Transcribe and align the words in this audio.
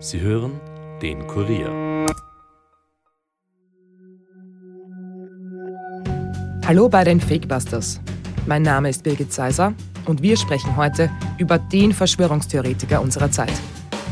Sie 0.00 0.20
hören 0.20 0.60
den 1.02 1.26
Kurier. 1.26 2.06
Hallo 6.64 6.88
bei 6.88 7.02
den 7.02 7.20
Fakebusters. 7.20 8.00
Mein 8.46 8.62
Name 8.62 8.90
ist 8.90 9.02
Birgit 9.02 9.32
Seiser 9.32 9.74
und 10.06 10.22
wir 10.22 10.36
sprechen 10.36 10.76
heute 10.76 11.10
über 11.38 11.58
den 11.58 11.92
Verschwörungstheoretiker 11.92 13.00
unserer 13.00 13.28
Zeit, 13.32 13.52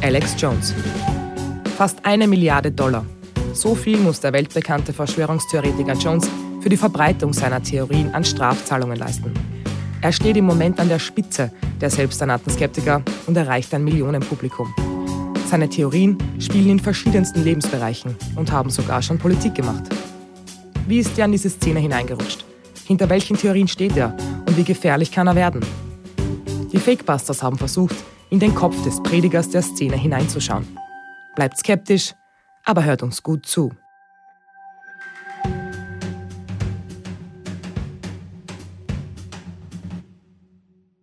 Alex 0.03 0.35
Jones. 0.37 0.75
Fast 1.77 2.05
eine 2.05 2.27
Milliarde 2.27 2.73
Dollar. 2.73 3.07
So 3.53 3.77
viel 3.77 3.99
muss 3.99 4.19
der 4.19 4.33
weltbekannte 4.33 4.93
Verschwörungstheoretiker 4.93 5.95
Jones 5.95 6.29
für 6.63 6.69
die 6.69 6.77
Verbreitung 6.77 7.33
seiner 7.33 7.63
Theorien 7.63 8.13
an 8.13 8.25
Strafzahlungen 8.25 8.97
leisten. 8.97 9.33
Er 10.03 10.11
steht 10.11 10.37
im 10.37 10.47
Moment 10.47 10.81
an 10.81 10.89
der 10.89 10.99
Spitze 10.99 11.53
der 11.81 11.91
selbsternannten 11.91 12.53
Skeptiker 12.53 13.03
und 13.29 13.37
erreicht 13.37 13.73
ein 13.73 13.85
Millionenpublikum. 13.85 14.75
Seine 15.47 15.69
Theorien 15.69 16.19
spielen 16.41 16.71
in 16.71 16.81
verschiedensten 16.81 17.45
Lebensbereichen 17.45 18.17
und 18.35 18.51
haben 18.51 18.69
sogar 18.69 19.01
schon 19.01 19.17
Politik 19.17 19.55
gemacht. 19.55 19.85
Wie 20.89 20.99
ist 20.99 21.17
er 21.17 21.27
an 21.27 21.33
diese 21.33 21.51
Szene 21.51 21.79
hineingerutscht? 21.79 22.45
Hinter 22.85 23.09
welchen 23.09 23.37
Theorien 23.37 23.69
steht 23.69 23.97
er 23.97 24.17
und 24.47 24.57
wie 24.57 24.65
gefährlich 24.65 25.13
kann 25.13 25.29
er 25.29 25.37
werden? 25.37 25.65
Die 26.73 26.79
Fakebusters 26.79 27.45
haben 27.45 27.59
versucht, 27.59 27.95
in 28.31 28.41
den 28.41 28.57
Kopf 28.57 28.83
des 28.83 29.01
Predigers 29.05 29.49
der 29.49 29.63
Szene 29.63 29.97
hineinzuschauen. 29.97 30.67
Bleibt 31.37 31.59
skeptisch, 31.59 32.13
aber 32.65 32.83
hört 32.83 33.05
uns 33.05 33.23
gut 33.23 33.47
zu. 33.47 33.71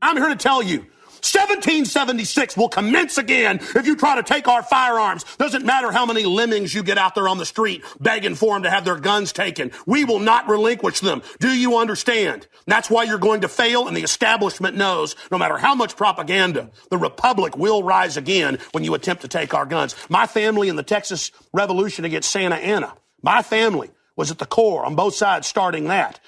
I'm 0.02 0.18
here 0.18 0.30
to 0.30 0.36
tell 0.36 0.62
you 0.62 0.84
1776 1.24 2.58
will 2.58 2.68
commence 2.68 3.18
again 3.18 3.60
if 3.76 3.88
you 3.88 3.96
try 3.96 4.16
to 4.16 4.24
take 4.24 4.48
our 4.50 4.62
firearms. 4.62 5.24
Doesn't 5.38 5.66
matter 5.66 5.90
how 5.90 6.06
many 6.06 6.26
lemmings 6.26 6.74
you 6.74 6.84
get 6.84 6.98
out 6.98 7.16
there 7.16 7.30
on 7.30 7.38
the 7.38 7.46
street 7.46 7.82
begging 8.02 8.36
for 8.36 8.56
them 8.56 8.64
to 8.64 8.70
have 8.70 8.84
their 8.84 9.00
guns 9.00 9.32
taken. 9.32 9.72
We 9.86 10.04
will 10.04 10.20
not 10.20 10.50
relinquish 10.50 11.00
them. 11.00 11.22
Do 11.40 11.50
you 11.50 11.78
understand? 11.78 12.48
That's 12.68 12.90
why 12.90 13.04
you're 13.04 13.18
going 13.18 13.42
to 13.42 13.48
fail 13.48 13.88
and 13.88 13.96
the 13.96 14.04
establishment 14.04 14.76
knows 14.76 15.16
no 15.32 15.38
matter 15.38 15.58
how 15.58 15.76
much 15.76 15.96
propaganda, 15.96 16.72
the 16.90 16.98
republic 16.98 17.58
will 17.58 17.84
rise 17.84 18.18
again 18.18 18.60
when 18.74 18.84
you 18.84 18.94
attempt 18.94 19.22
to 19.22 19.30
take 19.30 19.54
our 19.54 19.66
guns. 19.66 19.96
My 20.10 20.28
family 20.28 20.68
in 20.68 20.76
the 20.76 20.84
Texas 20.84 21.32
Revolution 21.54 22.04
against 22.04 22.32
Santa 22.32 22.56
Anna, 22.56 22.94
my 23.22 23.42
family 23.42 23.92
was 24.18 24.30
at 24.30 24.40
the 24.40 24.46
core 24.46 24.86
on 24.86 24.96
both 24.96 25.16
sides 25.16 25.48
starting 25.48 25.86
that 25.86 26.20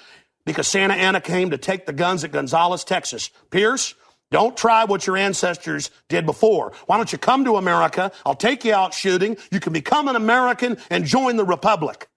because 0.46 0.66
Santa 0.66 0.94
Anna 0.94 1.20
came 1.20 1.50
to 1.50 1.58
take 1.58 1.84
the 1.84 1.92
guns 1.92 2.24
at 2.24 2.32
Gonzales, 2.32 2.84
Texas. 2.84 3.30
Pierce, 3.50 3.94
don't 4.30 4.56
try 4.56 4.84
what 4.84 5.06
your 5.06 5.16
ancestors 5.16 5.90
did 6.08 6.26
before. 6.26 6.72
Why 6.86 6.96
don't 6.96 7.12
you 7.12 7.18
come 7.18 7.44
to 7.44 7.56
America? 7.56 8.10
I'll 8.24 8.36
take 8.36 8.64
you 8.64 8.74
out 8.74 8.94
shooting. 8.94 9.36
You 9.50 9.60
can 9.60 9.72
become 9.72 10.08
an 10.08 10.16
American 10.16 10.76
and 10.90 11.04
join 11.04 11.36
the 11.36 11.44
Republic. 11.44 12.08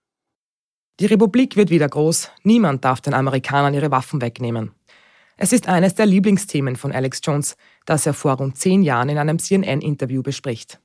Die 0.99 1.05
Republik 1.05 1.55
wird 1.55 1.69
wieder 1.69 1.87
groß. 1.87 2.29
Niemand 2.43 2.83
darf 2.83 2.99
den 2.99 3.13
Amerikanern 3.13 3.73
ihre 3.73 3.89
Waffen 3.89 4.21
wegnehmen. 4.21 4.71
Es 5.37 5.53
ist 5.53 5.69
eines 5.69 5.95
der 5.95 6.05
Lieblingsthemen 6.05 6.75
von 6.75 6.91
Alex 6.91 7.21
Jones, 7.23 7.55
das 7.85 8.05
er 8.05 8.13
vor 8.13 8.33
rund 8.33 8.57
zehn 8.57 8.83
Jahren 8.83 9.07
in 9.07 9.17
einem 9.17 9.39
CNN-Interview 9.39 10.21
bespricht. 10.21 10.81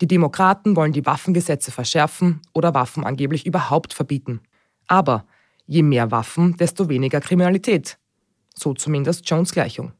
Die 0.00 0.06
Demokraten 0.06 0.76
wollen 0.76 0.94
die 0.94 1.04
Waffengesetze 1.04 1.70
verschärfen 1.70 2.40
oder 2.54 2.72
Waffen 2.72 3.04
angeblich 3.04 3.44
überhaupt 3.44 3.92
verbieten. 3.92 4.40
Aber 4.86 5.26
je 5.66 5.82
mehr 5.82 6.10
Waffen, 6.10 6.56
desto 6.56 6.88
weniger 6.88 7.20
Kriminalität. 7.20 7.98
So 8.54 8.72
zumindest 8.72 9.28
Jones 9.28 9.52
Gleichung. 9.52 9.92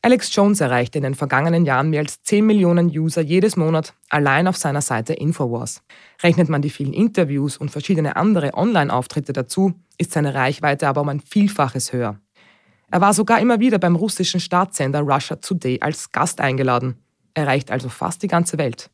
Alex 0.00 0.34
Jones 0.34 0.60
erreichte 0.60 0.98
in 0.98 1.04
den 1.04 1.16
vergangenen 1.16 1.64
Jahren 1.64 1.90
mehr 1.90 2.00
als 2.00 2.22
10 2.22 2.46
Millionen 2.46 2.86
User 2.86 3.20
jedes 3.20 3.56
Monat 3.56 3.94
allein 4.10 4.46
auf 4.46 4.56
seiner 4.56 4.80
Seite 4.80 5.12
Infowars. 5.12 5.82
Rechnet 6.22 6.48
man 6.48 6.62
die 6.62 6.70
vielen 6.70 6.92
Interviews 6.92 7.56
und 7.56 7.70
verschiedene 7.70 8.14
andere 8.14 8.54
Online-Auftritte 8.54 9.32
dazu, 9.32 9.74
ist 9.98 10.12
seine 10.12 10.34
Reichweite 10.34 10.86
aber 10.86 11.00
um 11.00 11.08
ein 11.08 11.20
Vielfaches 11.20 11.92
höher. 11.92 12.20
Er 12.90 13.00
war 13.00 13.12
sogar 13.12 13.40
immer 13.40 13.58
wieder 13.58 13.78
beim 13.78 13.96
russischen 13.96 14.38
Staatssender 14.38 15.00
Russia 15.00 15.36
Today 15.36 15.80
als 15.80 16.12
Gast 16.12 16.40
eingeladen, 16.40 16.96
erreicht 17.34 17.72
also 17.72 17.88
fast 17.88 18.22
die 18.22 18.28
ganze 18.28 18.56
Welt. 18.56 18.90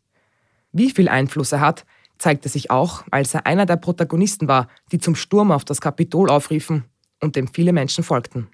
Wie 0.73 0.91
viel 0.91 1.09
Einfluss 1.09 1.53
er 1.53 1.61
hat, 1.61 1.85
zeigte 2.19 2.49
sich 2.49 2.71
auch, 2.71 3.05
als 3.11 3.35
er 3.35 3.47
einer 3.47 3.67
der 3.67 3.77
Protagonisten 3.77 4.49
war, 4.49 4.69
die 4.91 4.99
zum 4.99 5.15
Sturm 5.15 5.53
auf 5.53 5.65
das 5.67 5.83
Kapitol 5.83 6.31
aufriefen 6.31 6.85
und 7.21 7.37
dem 7.37 7.49
viele 7.49 7.75
Menschen 7.75 8.03
folgten. 8.03 8.49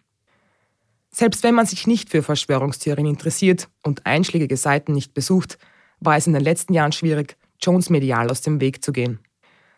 Selbst 1.10 1.42
wenn 1.42 1.54
man 1.54 1.66
sich 1.66 1.86
nicht 1.86 2.08
für 2.08 2.22
Verschwörungstheorien 2.22 3.06
interessiert 3.06 3.68
und 3.82 4.06
einschlägige 4.06 4.56
Seiten 4.56 4.92
nicht 4.92 5.12
besucht, 5.12 5.58
war 5.98 6.16
es 6.16 6.26
in 6.26 6.32
den 6.32 6.42
letzten 6.42 6.72
Jahren 6.72 6.92
schwierig, 6.92 7.36
Jones 7.60 7.90
medial 7.90 8.30
aus 8.30 8.40
dem 8.40 8.60
Weg 8.60 8.82
zu 8.84 8.92
gehen. 8.92 9.18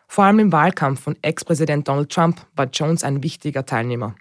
Vor 0.07 0.25
allem 0.25 0.39
im 0.39 0.51
Wahlkampf 0.51 1.01
von 1.01 1.17
Ex-Präsident 1.21 1.87
Donald 1.87 2.11
Trump 2.11 2.45
war 2.55 2.67
Jones 2.67 3.03
ein 3.03 3.23
wichtiger 3.23 3.65
Teilnehmer. 3.65 4.15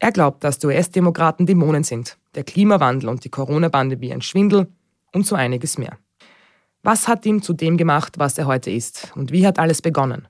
Er 0.00 0.12
glaubt, 0.12 0.42
dass 0.42 0.58
die 0.58 0.66
US-Demokraten 0.66 1.46
Dämonen 1.46 1.84
sind, 1.84 2.18
der 2.34 2.42
Klimawandel 2.42 3.08
und 3.08 3.22
die 3.24 3.28
Corona-Bande 3.28 4.00
wie 4.00 4.12
ein 4.12 4.22
Schwindel 4.22 4.66
und 5.12 5.26
so 5.26 5.36
einiges 5.36 5.78
mehr. 5.78 5.98
Was 6.82 7.06
hat 7.06 7.26
ihm 7.26 7.42
zu 7.42 7.52
dem 7.52 7.76
gemacht, 7.76 8.18
was 8.18 8.38
er 8.38 8.46
heute 8.46 8.70
ist? 8.70 9.12
Und 9.14 9.30
wie 9.30 9.46
hat 9.46 9.58
alles 9.58 9.82
begonnen? 9.82 10.26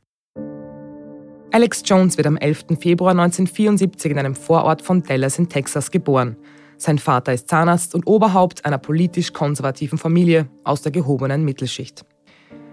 Alex 1.52 1.82
Jones 1.84 2.16
wird 2.16 2.28
am 2.28 2.36
11. 2.36 2.78
Februar 2.80 3.10
1974 3.10 4.12
in 4.12 4.18
einem 4.18 4.36
Vorort 4.36 4.82
von 4.82 5.02
Dallas 5.02 5.36
in 5.36 5.48
Texas 5.48 5.90
geboren. 5.90 6.36
Sein 6.76 7.00
Vater 7.00 7.32
ist 7.32 7.48
Zahnarzt 7.48 7.96
und 7.96 8.06
Oberhaupt 8.06 8.64
einer 8.64 8.78
politisch 8.78 9.32
konservativen 9.32 9.98
Familie 9.98 10.48
aus 10.62 10.82
der 10.82 10.92
gehobenen 10.92 11.44
Mittelschicht. 11.44 12.04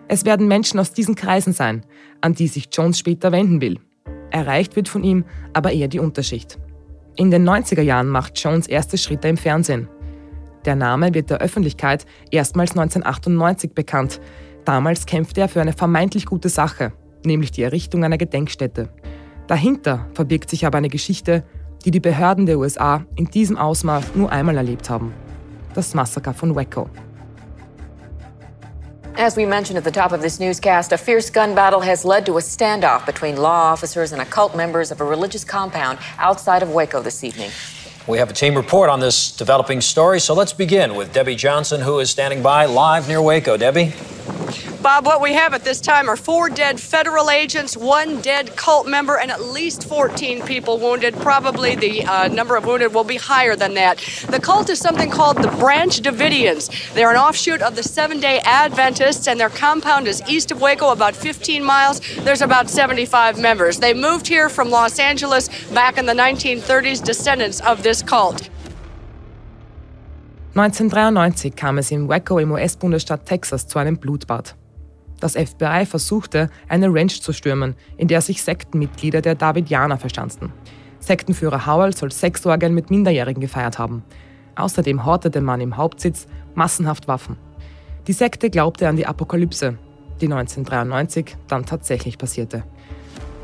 Es 0.08 0.26
werden 0.26 0.48
Menschen 0.48 0.80
aus 0.80 0.94
diesen 0.94 1.16
Kreisen 1.16 1.54
sein, 1.54 1.88
an 2.22 2.36
die 2.36 2.48
sich 2.48 2.70
Jones 2.72 3.00
später 3.00 3.32
wenden 3.32 3.62
will. 3.62 3.80
Erreicht 4.30 4.76
wird 4.76 4.90
von 4.90 5.04
ihm 5.04 5.26
aber 5.54 5.72
eher 5.72 5.88
die 5.88 6.00
Unterschicht. 6.00 6.60
In 7.16 7.32
den 7.32 7.50
90er 7.50 7.82
Jahren 7.82 8.10
macht 8.10 8.40
Jones 8.40 8.68
erste 8.68 9.00
Schritte 9.00 9.28
im 9.28 9.38
Fernsehen. 9.38 9.90
Der 10.66 10.76
Name 10.76 11.16
wird 11.16 11.32
der 11.32 11.40
Öffentlichkeit 11.40 12.06
erstmals 12.30 12.72
1998 12.72 13.74
bekannt. 13.74 14.22
Damals 14.66 15.08
kämpfte 15.08 15.42
er 15.42 15.50
für 15.50 15.62
eine 15.62 15.74
vermeintlich 15.74 16.28
gute 16.28 16.50
Sache, 16.50 16.94
nämlich 17.28 17.52
die 17.52 17.64
Errichtung 17.64 18.04
einer 18.04 18.18
Gedenkstätte. 18.18 18.90
Dahinter 19.46 20.08
verbirgt 20.14 20.50
sich 20.50 20.66
aber 20.66 20.80
eine 20.80 20.90
Geschichte, 20.90 21.44
die 21.86 21.92
die 21.92 22.00
Behörden 22.00 22.46
der 22.46 22.58
USA 22.58 23.06
in 23.16 23.26
diesem 23.26 23.58
Ausmaß 23.58 24.16
nur 24.16 24.32
einmal 24.32 24.58
erlebt 24.58 24.90
haben. 24.90 25.14
Das 25.74 25.94
Massaker 25.94 26.34
von 26.34 26.56
Waco. 26.56 26.90
As 29.18 29.36
we 29.36 29.48
mentioned 29.48 29.78
at 29.78 29.84
the 29.84 29.92
top 29.92 30.12
of 30.12 30.22
this 30.22 30.40
newscast, 30.40 30.92
a 30.94 30.98
fierce 30.98 31.32
gun 31.32 31.56
battle 31.56 31.82
has 31.82 32.06
led 32.06 32.26
to 32.28 32.38
a 32.38 32.42
standoff 32.42 33.06
between 33.06 33.36
law 33.36 33.72
officers 33.72 34.12
and 34.12 34.22
occult 34.22 34.56
members 34.56 34.92
of 34.92 35.02
a 35.02 35.04
religious 35.04 35.44
compound 35.44 35.98
outside 36.20 36.62
of 36.62 36.70
Waco 36.70 37.02
this 37.02 37.24
evening. 37.24 37.50
We 38.08 38.20
have 38.20 38.30
a 38.30 38.34
team 38.34 38.56
report 38.56 38.90
on 38.90 39.00
this 39.00 39.36
developing 39.36 39.82
story, 39.82 40.20
so 40.20 40.36
let's 40.36 40.54
begin 40.54 40.96
with 40.96 41.14
Debbie 41.14 41.36
Johnson, 41.36 41.82
who 41.82 42.00
is 42.00 42.12
standing 42.12 42.44
by 42.44 42.66
live 42.66 43.08
near 43.08 43.22
Waco. 43.22 43.58
Debbie? 43.58 43.92
Bob, 44.82 45.08
what 45.08 45.22
we 45.22 45.34
have 45.34 45.56
at 45.56 45.64
this 45.64 45.82
time 45.82 46.08
are 46.08 46.16
four 46.16 46.50
dead 46.50 46.80
federal 46.80 47.32
agents, 47.32 47.76
one 47.76 48.22
dead 48.22 48.56
cult 48.56 48.88
member, 48.88 49.18
and 49.18 49.32
at 49.32 49.42
least 49.42 49.88
14 49.88 50.44
people 50.44 50.78
wounded. 50.78 51.16
Probably 51.16 51.76
the 51.76 52.04
uh, 52.04 52.28
number 52.28 52.56
of 52.56 52.66
wounded 52.66 52.94
will 52.94 53.04
be 53.04 53.18
higher 53.18 53.56
than 53.56 53.74
that. 53.74 53.98
The 54.30 54.40
cult 54.40 54.70
is 54.70 54.80
something 54.80 55.10
called 55.10 55.38
the 55.38 55.48
Branch 55.48 56.00
Davidians. 56.00 56.94
They're 56.94 57.10
an 57.10 57.18
offshoot 57.18 57.64
of 57.64 57.76
the 57.76 57.82
Seven 57.82 58.20
day 58.20 58.40
Adventists, 58.46 59.28
and 59.28 59.40
their 59.40 59.50
compound 59.50 60.08
is 60.08 60.22
east 60.30 60.52
of 60.52 60.62
Waco, 60.62 60.92
about 60.92 61.16
15 61.16 61.64
miles. 61.64 62.00
There's 62.20 62.44
about 62.44 62.70
75 62.70 63.40
members. 63.40 63.80
They 63.80 63.96
moved 63.96 64.28
here 64.28 64.48
from 64.48 64.70
Los 64.70 65.00
Angeles 65.00 65.50
back 65.74 65.98
in 65.98 66.06
the 66.06 66.14
1930s, 66.14 67.04
descendants 67.04 67.62
of 67.62 67.82
this 67.82 68.04
cult. 68.04 68.50
1993 70.54 71.52
kam 71.52 71.78
es 71.78 71.92
in 71.92 72.08
Waco 72.08 72.40
im 72.40 72.52
US-Bundesstaat 72.52 73.26
Texas 73.26 73.68
zu 73.68 73.80
einem 73.80 73.98
Blutbad. 73.98 74.56
Das 75.20 75.34
FBI 75.34 75.86
versuchte, 75.86 76.50
eine 76.68 76.94
Ranch 76.94 77.22
zu 77.22 77.34
stürmen, 77.34 77.76
in 77.98 78.08
der 78.08 78.22
sich 78.22 78.44
Sektenmitglieder 78.44 79.22
der 79.22 79.36
Davidianer 79.36 79.98
verschanzten. 79.98 80.52
Sektenführer 81.00 81.66
Howell 81.66 81.96
soll 81.96 82.12
Sexorgien 82.12 82.74
mit 82.74 82.92
Minderjährigen 82.92 83.42
gefeiert 83.42 83.80
haben. 83.80 84.04
Außerdem 84.56 85.06
hortete 85.06 85.42
man 85.42 85.62
im 85.62 85.78
Hauptsitz 85.78 86.28
massenhaft 86.56 87.08
Waffen. 87.08 87.38
Die 88.08 88.14
Sekte 88.14 88.50
glaubte 88.50 88.88
an 88.88 88.96
die 88.96 89.06
Apokalypse, 89.06 89.78
die 90.22 90.26
1993 90.26 91.38
dann 91.48 91.66
tatsächlich 91.66 92.18
passierte. 92.18 92.64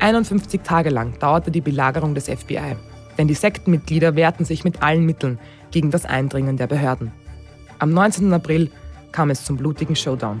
51 0.00 0.62
Tage 0.62 0.90
lang 0.90 1.18
dauerte 1.18 1.50
die 1.50 1.60
Belagerung 1.60 2.14
des 2.14 2.28
FBI, 2.28 2.76
denn 3.16 3.28
die 3.28 3.34
Sektenmitglieder 3.34 4.16
wehrten 4.16 4.44
sich 4.44 4.64
mit 4.64 4.82
allen 4.82 5.06
Mitteln 5.06 5.38
gegen 5.70 5.90
das 5.90 6.04
Eindringen 6.04 6.56
der 6.56 6.66
Behörden. 6.66 7.12
Am 7.78 7.90
19. 7.90 8.32
April 8.32 8.70
kam 9.12 9.30
es 9.30 9.44
zum 9.44 9.56
blutigen 9.56 9.96
Showdown. 9.96 10.40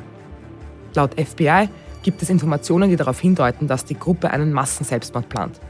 Laut 0.94 1.14
FBI 1.20 1.68
gibt 2.02 2.22
es 2.22 2.30
Informationen, 2.30 2.90
die 2.90 2.96
darauf 2.96 3.18
hindeuten, 3.18 3.66
dass 3.66 3.84
die 3.84 3.98
Gruppe 3.98 4.30
einen 4.30 4.52
Massenselbstmord 4.52 5.28
plant. 5.28 5.60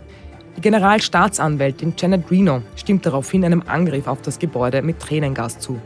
Die 0.56 0.61
Generalstaatsanwältin 0.61 1.94
Janet 1.97 2.31
Reno 2.31 2.62
stimmt 2.76 3.06
daraufhin 3.06 3.44
einem 3.44 3.62
Angriff 3.67 4.06
auf 4.06 4.23
das 4.23 4.38
Gebäude 4.38 4.82
mit 4.82 5.00
Tränengas 5.00 5.59
zu. 5.59 5.81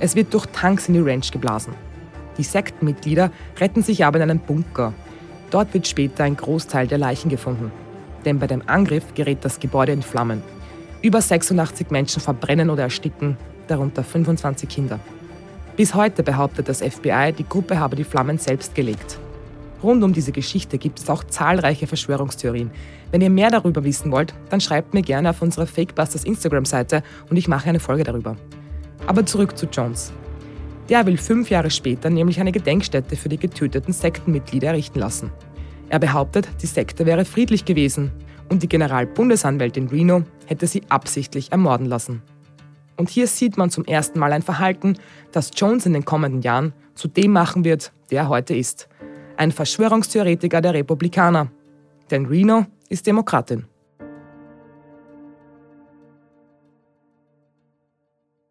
Es 0.00 0.16
wird 0.16 0.32
durch 0.34 0.46
Tanks 0.46 0.88
in 0.88 0.94
die 0.94 1.00
Ranch 1.00 1.30
geblasen. 1.30 1.74
Die 2.38 2.42
Sektenmitglieder 2.42 3.30
retten 3.60 3.82
sich 3.82 4.04
aber 4.04 4.18
in 4.18 4.30
einen 4.30 4.40
Bunker. 4.40 4.94
Dort 5.50 5.74
wird 5.74 5.86
später 5.86 6.24
ein 6.24 6.36
Großteil 6.36 6.86
der 6.86 6.98
Leichen 6.98 7.28
gefunden. 7.28 7.70
Denn 8.24 8.38
bei 8.38 8.46
dem 8.46 8.62
Angriff 8.66 9.14
gerät 9.14 9.44
das 9.44 9.60
Gebäude 9.60 9.92
in 9.92 10.02
Flammen. 10.02 10.42
Über 11.02 11.20
86 11.20 11.90
Menschen 11.90 12.22
verbrennen 12.22 12.70
oder 12.70 12.84
ersticken, 12.84 13.36
darunter 13.66 14.02
25 14.02 14.68
Kinder. 14.68 14.98
Bis 15.82 15.96
heute 15.96 16.22
behauptet 16.22 16.68
das 16.68 16.80
FBI, 16.80 17.32
die 17.36 17.48
Gruppe 17.48 17.80
habe 17.80 17.96
die 17.96 18.04
Flammen 18.04 18.38
selbst 18.38 18.76
gelegt. 18.76 19.18
Rund 19.82 20.04
um 20.04 20.12
diese 20.12 20.30
Geschichte 20.30 20.78
gibt 20.78 21.00
es 21.00 21.10
auch 21.10 21.24
zahlreiche 21.24 21.88
Verschwörungstheorien. 21.88 22.70
Wenn 23.10 23.20
ihr 23.20 23.30
mehr 23.30 23.50
darüber 23.50 23.82
wissen 23.82 24.12
wollt, 24.12 24.32
dann 24.48 24.60
schreibt 24.60 24.94
mir 24.94 25.02
gerne 25.02 25.30
auf 25.30 25.42
unserer 25.42 25.66
Fakebusters 25.66 26.22
Instagram-Seite 26.22 27.02
und 27.28 27.36
ich 27.36 27.48
mache 27.48 27.68
eine 27.68 27.80
Folge 27.80 28.04
darüber. 28.04 28.36
Aber 29.08 29.26
zurück 29.26 29.58
zu 29.58 29.66
Jones. 29.66 30.12
Der 30.88 31.04
will 31.04 31.16
fünf 31.16 31.50
Jahre 31.50 31.72
später 31.72 32.10
nämlich 32.10 32.38
eine 32.38 32.52
Gedenkstätte 32.52 33.16
für 33.16 33.28
die 33.28 33.38
getöteten 33.38 33.92
Sektenmitglieder 33.92 34.68
errichten 34.68 35.00
lassen. 35.00 35.32
Er 35.88 35.98
behauptet, 35.98 36.48
die 36.62 36.66
Sekte 36.66 37.06
wäre 37.06 37.24
friedlich 37.24 37.64
gewesen 37.64 38.12
und 38.48 38.62
die 38.62 38.68
Generalbundesanwältin 38.68 39.88
Reno 39.88 40.22
hätte 40.46 40.68
sie 40.68 40.82
absichtlich 40.90 41.50
ermorden 41.50 41.86
lassen. 41.86 42.22
Und 43.02 43.10
hier 43.10 43.26
sieht 43.26 43.56
man 43.56 43.68
zum 43.68 43.84
ersten 43.84 44.20
Mal 44.20 44.32
ein 44.32 44.42
Verhalten, 44.42 44.96
das 45.32 45.50
Jones 45.56 45.86
in 45.86 45.92
den 45.92 46.04
kommenden 46.04 46.40
Jahren 46.40 46.72
zu 46.94 47.08
dem 47.08 47.32
machen 47.32 47.64
wird, 47.64 47.90
der 48.12 48.20
er 48.20 48.28
heute 48.28 48.54
ist. 48.54 48.88
Ein 49.36 49.50
Verschwörungstheoretiker 49.50 50.60
der 50.60 50.72
Republikaner. 50.72 51.50
Denn 52.12 52.26
Reno 52.26 52.66
ist 52.88 53.04
Demokratin. 53.08 53.64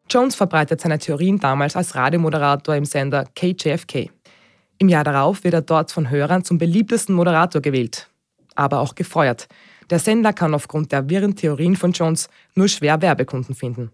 Jones 0.09 0.35
verbreitet 0.35 0.81
seine 0.81 0.99
Theorien 0.99 1.39
damals 1.39 1.77
als 1.77 1.95
Radiomoderator 1.95 2.75
im 2.75 2.83
Sender 2.83 3.23
KJFK. 3.33 4.11
Im 4.79 4.89
Jahr 4.89 5.05
darauf 5.05 5.45
wird 5.45 5.53
er 5.53 5.61
dort 5.61 5.93
von 5.93 6.09
Hörern 6.09 6.43
zum 6.43 6.57
beliebtesten 6.57 7.15
Moderator 7.15 7.61
gewählt, 7.61 8.09
aber 8.55 8.81
auch 8.81 8.95
gefeuert. 8.95 9.47
Der 9.89 9.99
Sender 9.99 10.33
kann 10.33 10.53
aufgrund 10.53 10.91
der 10.91 11.09
wirren 11.09 11.37
Theorien 11.37 11.77
von 11.77 11.93
Jones 11.93 12.27
nur 12.53 12.67
schwer 12.67 13.01
Werbekunden 13.01 13.55
finden. 13.55 13.93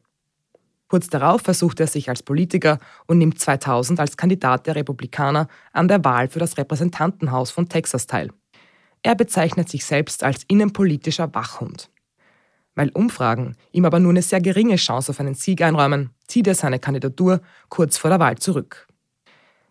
Kurz 0.88 1.08
darauf 1.10 1.42
versucht 1.42 1.80
er 1.80 1.88
sich 1.88 2.10
als 2.10 2.24
Politiker 2.24 2.80
und 3.08 3.18
nimmt 3.18 3.40
2000 3.40 4.00
als 4.00 4.16
Kandidat 4.16 4.68
der 4.68 4.76
Republikaner 4.76 5.48
an 5.74 5.88
der 5.88 6.04
Wahl 6.06 6.30
für 6.30 6.40
das 6.40 6.58
Repräsentantenhaus 6.58 7.52
von 7.52 7.68
Texas 7.68 8.08
teil. 8.08 8.30
Er 9.04 9.16
bezeichnet 9.16 9.70
sich 9.70 9.86
selbst 9.86 10.24
als 10.24 10.44
innenpolitischer 10.48 11.34
Wachhund. 11.34 11.90
Weil 12.76 12.90
Umfragen 12.90 13.56
ihm 13.72 13.86
aber 13.86 14.00
nur 14.00 14.12
eine 14.12 14.22
sehr 14.22 14.40
geringe 14.40 14.76
Chance 14.76 15.12
auf 15.12 15.20
einen 15.20 15.34
Sieg 15.34 15.62
einräumen, 15.62 16.12
zieht 16.28 16.48
er 16.48 16.56
seine 16.56 16.80
Kandidatur 16.80 17.42
kurz 17.70 17.98
vor 17.98 18.10
der 18.10 18.20
Wahl 18.20 18.38
zurück. 18.38 18.88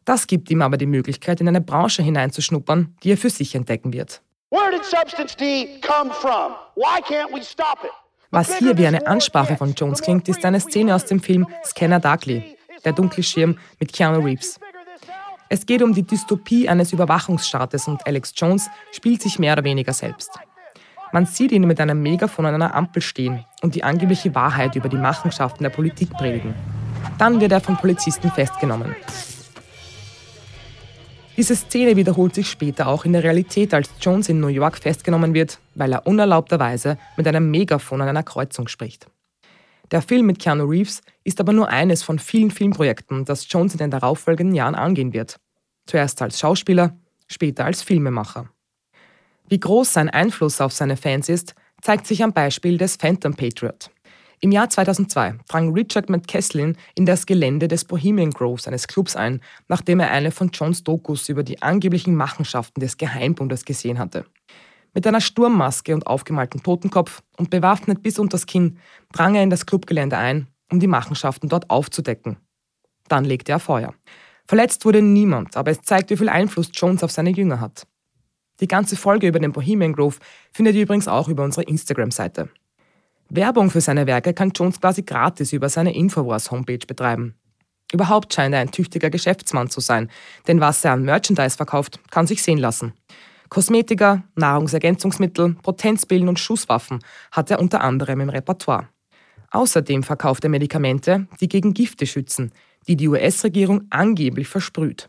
Das 0.05 0.27
gibt 0.27 0.51
ihm 0.51 0.63
aber 0.63 0.77
die 0.77 0.87
Möglichkeit, 0.87 1.41
in 1.41 1.49
eine 1.49 1.61
Branche 1.61 2.03
hineinzuschnuppern, 2.03 2.97
die 3.03 3.13
er 3.13 3.17
für 3.17 3.31
sich 3.31 3.55
entdecken 3.55 3.93
wird. 3.93 4.23
Where 4.51 4.71
did 4.71 4.85
substance 4.85 5.37
D 5.37 5.81
come 5.81 6.13
from? 6.13 6.53
Why 6.77 7.01
can't 7.01 7.33
we 7.35 7.43
stop 7.43 7.79
it? 7.83 7.91
Was 8.37 8.59
hier 8.59 8.77
wie 8.77 8.87
eine 8.87 9.07
Ansprache 9.07 9.57
von 9.57 9.73
Jones 9.73 10.03
klingt, 10.03 10.29
ist 10.29 10.45
eine 10.45 10.61
Szene 10.61 10.95
aus 10.95 11.07
dem 11.07 11.21
Film 11.21 11.47
Scanner 11.65 12.01
Darkly, 12.01 12.55
der 12.85 12.93
dunkle 12.93 13.23
Schirm 13.23 13.57
mit 13.81 13.95
Keanu 13.95 14.23
Reeves. 14.23 14.61
Es 15.49 15.65
geht 15.65 15.83
um 15.83 15.95
die 15.95 16.03
Dystopie 16.03 16.69
eines 16.69 16.93
Überwachungsstaates 16.93 17.89
und 17.89 18.07
Alex 18.07 18.35
Jones 18.37 18.69
spielt 18.93 19.23
sich 19.23 19.39
mehr 19.39 19.55
oder 19.55 19.65
weniger 19.65 19.95
selbst. 19.95 20.39
Man 21.13 21.25
sieht 21.25 21.51
ihn 21.51 21.67
mit 21.67 21.81
einem 21.81 22.03
Megafon 22.03 22.45
an 22.45 22.57
einer 22.57 22.75
Ampel 22.75 23.01
stehen 23.01 23.47
und 23.63 23.75
die 23.75 23.83
angebliche 23.83 24.35
Wahrheit 24.35 24.77
über 24.77 24.91
die 24.91 24.99
Machenschaften 24.99 25.63
der 25.63 25.71
Politik 25.71 26.11
predigen. 26.11 26.55
Dann 27.17 27.41
wird 27.41 27.53
er 27.53 27.63
von 27.63 27.79
Polizisten 27.79 28.31
festgenommen. 28.31 28.95
Diese 31.37 31.55
Szene 31.55 31.97
wiederholt 31.97 32.35
sich 32.35 32.49
später 32.49 32.89
auch 32.89 33.05
in 33.05 33.13
der 33.13 33.23
Realität, 33.23 33.75
als 33.75 33.91
Jones 34.01 34.31
in 34.31 34.41
New 34.41 34.47
York 34.47 34.79
festgenommen 34.79 35.35
wird, 35.35 35.59
weil 35.75 35.93
er 35.93 36.07
unerlaubterweise 36.07 36.97
mit 37.19 37.29
einem 37.29 37.51
Megafon 37.51 38.01
an 38.01 38.09
einer 38.09 38.23
Kreuzung 38.23 38.69
spricht. 38.69 39.07
Der 39.91 40.01
Film 40.01 40.27
mit 40.27 40.39
Keanu 40.39 40.65
Reeves 40.65 41.03
ist 41.25 41.39
aber 41.39 41.53
nur 41.53 41.69
eines 41.69 42.03
von 42.03 42.19
vielen 42.19 42.51
Filmprojekten, 42.51 43.27
das 43.27 43.47
Jones 43.51 43.73
in 43.73 43.79
den 43.79 43.91
darauffolgenden 43.91 44.55
Jahren 44.55 44.75
angehen 44.75 45.13
wird. 45.13 45.39
Zuerst 45.85 46.23
als 46.23 46.41
Schauspieler, 46.41 46.97
später 47.29 47.67
als 47.67 47.83
Filmemacher. 47.83 48.49
Wie 49.49 49.61
groß 49.61 49.93
sein 49.93 50.09
Einfluss 50.09 50.61
auf 50.61 50.73
seine 50.73 50.97
Fans 50.97 51.29
ist, 51.29 51.55
zeigt 51.83 52.07
sich 52.07 52.25
am 52.25 52.33
Beispiel 52.33 52.79
des 52.79 52.97
Phantom 52.97 53.35
Patriot. 53.35 53.91
Im 54.41 54.53
Jahr 54.53 54.69
2002 54.69 55.39
drang 55.49 55.73
Richard 55.73 56.11
McCaslin 56.11 56.77
in 56.95 57.07
das 57.07 57.25
Gelände 57.25 57.69
des 57.69 57.87
Bohemian 57.87 58.31
Groves 58.31 58.69
eines 58.69 58.87
Clubs 58.87 59.17
ein, 59.17 59.41
nachdem 59.69 59.99
er 60.01 60.11
eine 60.11 60.31
von 60.31 60.51
Johns 60.53 60.85
Dokus 60.85 61.29
über 61.31 61.43
die 61.43 61.63
angeblichen 61.63 62.15
Machenschaften 62.15 62.81
des 62.81 62.99
Geheimbundes 62.99 63.65
gesehen 63.65 63.99
hatte. 63.99 64.27
Mit 64.93 65.07
einer 65.07 65.23
Sturmmaske 65.23 65.95
und 65.95 66.07
aufgemaltem 66.07 66.63
Totenkopf 66.63 67.23
und 67.39 67.51
bewaffnet 67.51 68.03
bis 68.03 68.19
unters 68.19 68.47
Kinn 68.47 68.79
drang 69.13 69.35
er 69.35 69.43
in 69.43 69.51
das 69.51 69.65
Clubgelände 69.65 70.19
ein, 70.19 70.49
um 70.71 70.81
die 70.81 70.87
Machenschaften 70.87 71.49
dort 71.49 71.71
aufzudecken. 71.71 72.37
Dann 73.09 73.25
legte 73.25 73.53
er 73.53 73.59
Feuer. 73.59 73.95
Verletzt 74.47 74.85
wurde 74.85 75.03
niemand, 75.03 75.57
aber 75.57 75.71
es 75.71 75.83
zeigt, 75.83 76.11
wie 76.11 76.17
viel 76.17 76.29
Einfluss 76.29 76.71
Jones 76.73 77.03
auf 77.03 77.11
seine 77.11 77.31
Jünger 77.31 77.61
hat. 77.61 77.87
Die 78.61 78.69
ganze 78.69 78.97
Folge 78.97 79.29
über 79.29 79.39
den 79.39 79.53
Bohemian 79.53 79.93
Grove 79.93 80.17
findet 80.53 80.75
ihr 80.77 80.83
übrigens 80.83 81.09
auch 81.09 81.29
über 81.29 81.45
unsere 81.45 81.65
Instagram-Seite. 81.65 82.49
Werbung 83.29 83.71
für 83.71 83.81
seine 83.81 84.07
Werke 84.07 84.35
kann 84.35 84.53
Jones 84.55 84.81
quasi 84.81 85.03
gratis 85.03 85.53
über 85.53 85.69
seine 85.69 85.95
Infowars-Homepage 85.95 86.87
betreiben. 86.87 87.35
Überhaupt 87.93 88.33
scheint 88.33 88.55
er 88.55 88.61
ein 88.61 88.71
tüchtiger 88.71 89.11
Geschäftsmann 89.11 89.71
zu 89.71 89.81
sein, 89.81 90.11
denn 90.47 90.61
was 90.61 90.85
er 90.85 90.93
an 90.93 91.03
Merchandise 91.03 91.57
verkauft, 91.57 92.01
kann 92.11 92.27
sich 92.27 92.43
sehen 92.43 92.59
lassen. 92.59 92.93
Kosmetika, 93.49 94.25
Nahrungsergänzungsmittel, 94.35 95.55
Potenzpillen 95.63 96.29
und 96.29 96.39
Schusswaffen 96.39 97.01
hat 97.31 97.51
er 97.51 97.61
unter 97.61 97.81
anderem 97.81 98.21
im 98.21 98.29
Repertoire. 98.29 98.89
Außerdem 99.51 100.03
verkauft 100.03 100.45
er 100.45 100.51
Medikamente, 100.51 101.29
die 101.41 101.49
gegen 101.49 101.73
Gifte 101.73 102.07
schützen, 102.07 102.53
die 102.89 102.97
die 102.97 103.09
US-Regierung 103.09 103.87
angeblich 103.91 104.49
versprüht. 104.49 105.09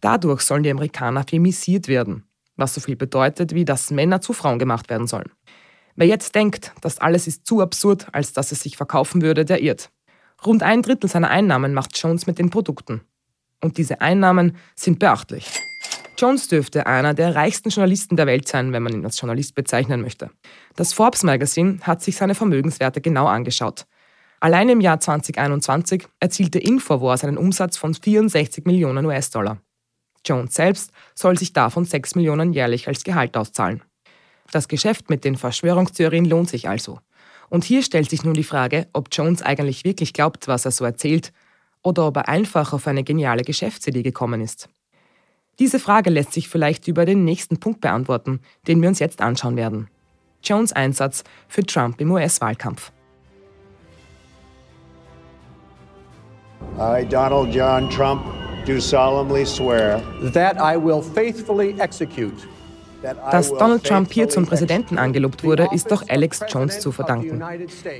Dadurch 0.00 0.42
sollen 0.42 0.62
die 0.62 0.70
Amerikaner 0.70 1.24
femisiert 1.28 1.88
werden, 1.88 2.24
was 2.56 2.74
so 2.74 2.80
viel 2.80 2.96
bedeutet, 2.96 3.54
wie 3.54 3.64
dass 3.64 3.90
Männer 3.90 4.20
zu 4.20 4.32
Frauen 4.32 4.58
gemacht 4.58 4.88
werden 4.88 5.06
sollen. 5.06 5.30
Wer 5.96 6.06
jetzt 6.06 6.34
denkt, 6.34 6.72
das 6.80 6.98
alles 6.98 7.26
ist 7.26 7.46
zu 7.46 7.60
absurd, 7.60 8.06
als 8.12 8.32
dass 8.32 8.52
es 8.52 8.60
sich 8.60 8.76
verkaufen 8.76 9.22
würde, 9.22 9.44
der 9.44 9.62
irrt. 9.62 9.90
Rund 10.44 10.62
ein 10.62 10.82
Drittel 10.82 11.08
seiner 11.08 11.30
Einnahmen 11.30 11.74
macht 11.74 11.96
Jones 11.98 12.26
mit 12.26 12.38
den 12.38 12.50
Produkten. 12.50 13.02
Und 13.60 13.78
diese 13.78 14.00
Einnahmen 14.00 14.56
sind 14.74 14.98
beachtlich. 14.98 15.46
Jones 16.18 16.48
dürfte 16.48 16.86
einer 16.86 17.14
der 17.14 17.34
reichsten 17.34 17.70
Journalisten 17.70 18.16
der 18.16 18.26
Welt 18.26 18.48
sein, 18.48 18.72
wenn 18.72 18.82
man 18.82 18.92
ihn 18.92 19.04
als 19.04 19.20
Journalist 19.20 19.54
bezeichnen 19.54 20.00
möchte. 20.00 20.30
Das 20.76 20.92
Forbes 20.92 21.22
Magazine 21.24 21.80
hat 21.82 22.02
sich 22.02 22.16
seine 22.16 22.34
Vermögenswerte 22.34 23.00
genau 23.00 23.26
angeschaut. 23.26 23.86
Allein 24.40 24.68
im 24.68 24.80
Jahr 24.80 24.98
2021 24.98 26.06
erzielte 26.20 26.58
Infowars 26.58 27.24
einen 27.24 27.38
Umsatz 27.38 27.76
von 27.76 27.94
64 27.94 28.64
Millionen 28.66 29.06
US-Dollar. 29.06 29.58
Jones 30.24 30.54
selbst 30.54 30.92
soll 31.14 31.38
sich 31.38 31.52
davon 31.52 31.84
6 31.84 32.14
Millionen 32.14 32.52
jährlich 32.52 32.88
als 32.88 33.04
Gehalt 33.04 33.36
auszahlen. 33.36 33.82
Das 34.52 34.68
Geschäft 34.68 35.08
mit 35.08 35.24
den 35.24 35.36
Verschwörungstheorien 35.36 36.26
lohnt 36.26 36.50
sich 36.50 36.68
also. 36.68 37.00
Und 37.48 37.64
hier 37.64 37.82
stellt 37.82 38.10
sich 38.10 38.22
nun 38.22 38.34
die 38.34 38.44
Frage, 38.44 38.86
ob 38.92 39.08
Jones 39.10 39.40
eigentlich 39.40 39.82
wirklich 39.82 40.12
glaubt, 40.12 40.46
was 40.46 40.66
er 40.66 40.70
so 40.70 40.84
erzählt, 40.84 41.32
oder 41.82 42.06
ob 42.06 42.18
er 42.18 42.28
einfach 42.28 42.74
auf 42.74 42.86
eine 42.86 43.02
geniale 43.02 43.44
Geschäftsidee 43.44 44.02
gekommen 44.02 44.42
ist. 44.42 44.68
Diese 45.58 45.80
Frage 45.80 46.10
lässt 46.10 46.34
sich 46.34 46.50
vielleicht 46.50 46.86
über 46.86 47.06
den 47.06 47.24
nächsten 47.24 47.60
Punkt 47.60 47.80
beantworten, 47.80 48.40
den 48.68 48.82
wir 48.82 48.90
uns 48.90 48.98
jetzt 48.98 49.22
anschauen 49.22 49.56
werden. 49.56 49.88
Jones 50.44 50.72
Einsatz 50.72 51.24
für 51.48 51.64
Trump 51.64 51.98
im 52.00 52.10
US-Wahlkampf. 52.10 52.92
I, 56.78 57.06
Donald 57.08 57.54
John 57.54 57.88
Trump, 57.88 58.22
do 58.66 58.80
solemnly 58.80 59.46
swear 59.46 60.02
that 60.34 60.56
I 60.58 60.76
will 60.76 61.02
faithfully 61.02 61.74
execute 61.80 62.46
dass 63.30 63.50
Donald 63.50 63.84
Trump 63.84 64.12
hier 64.12 64.28
zum 64.28 64.46
Präsidenten 64.46 64.98
angelobt 64.98 65.44
wurde, 65.44 65.68
ist 65.72 65.90
doch 65.90 66.08
Alex 66.08 66.40
Jones 66.48 66.80
zu 66.80 66.92
verdanken. 66.92 67.42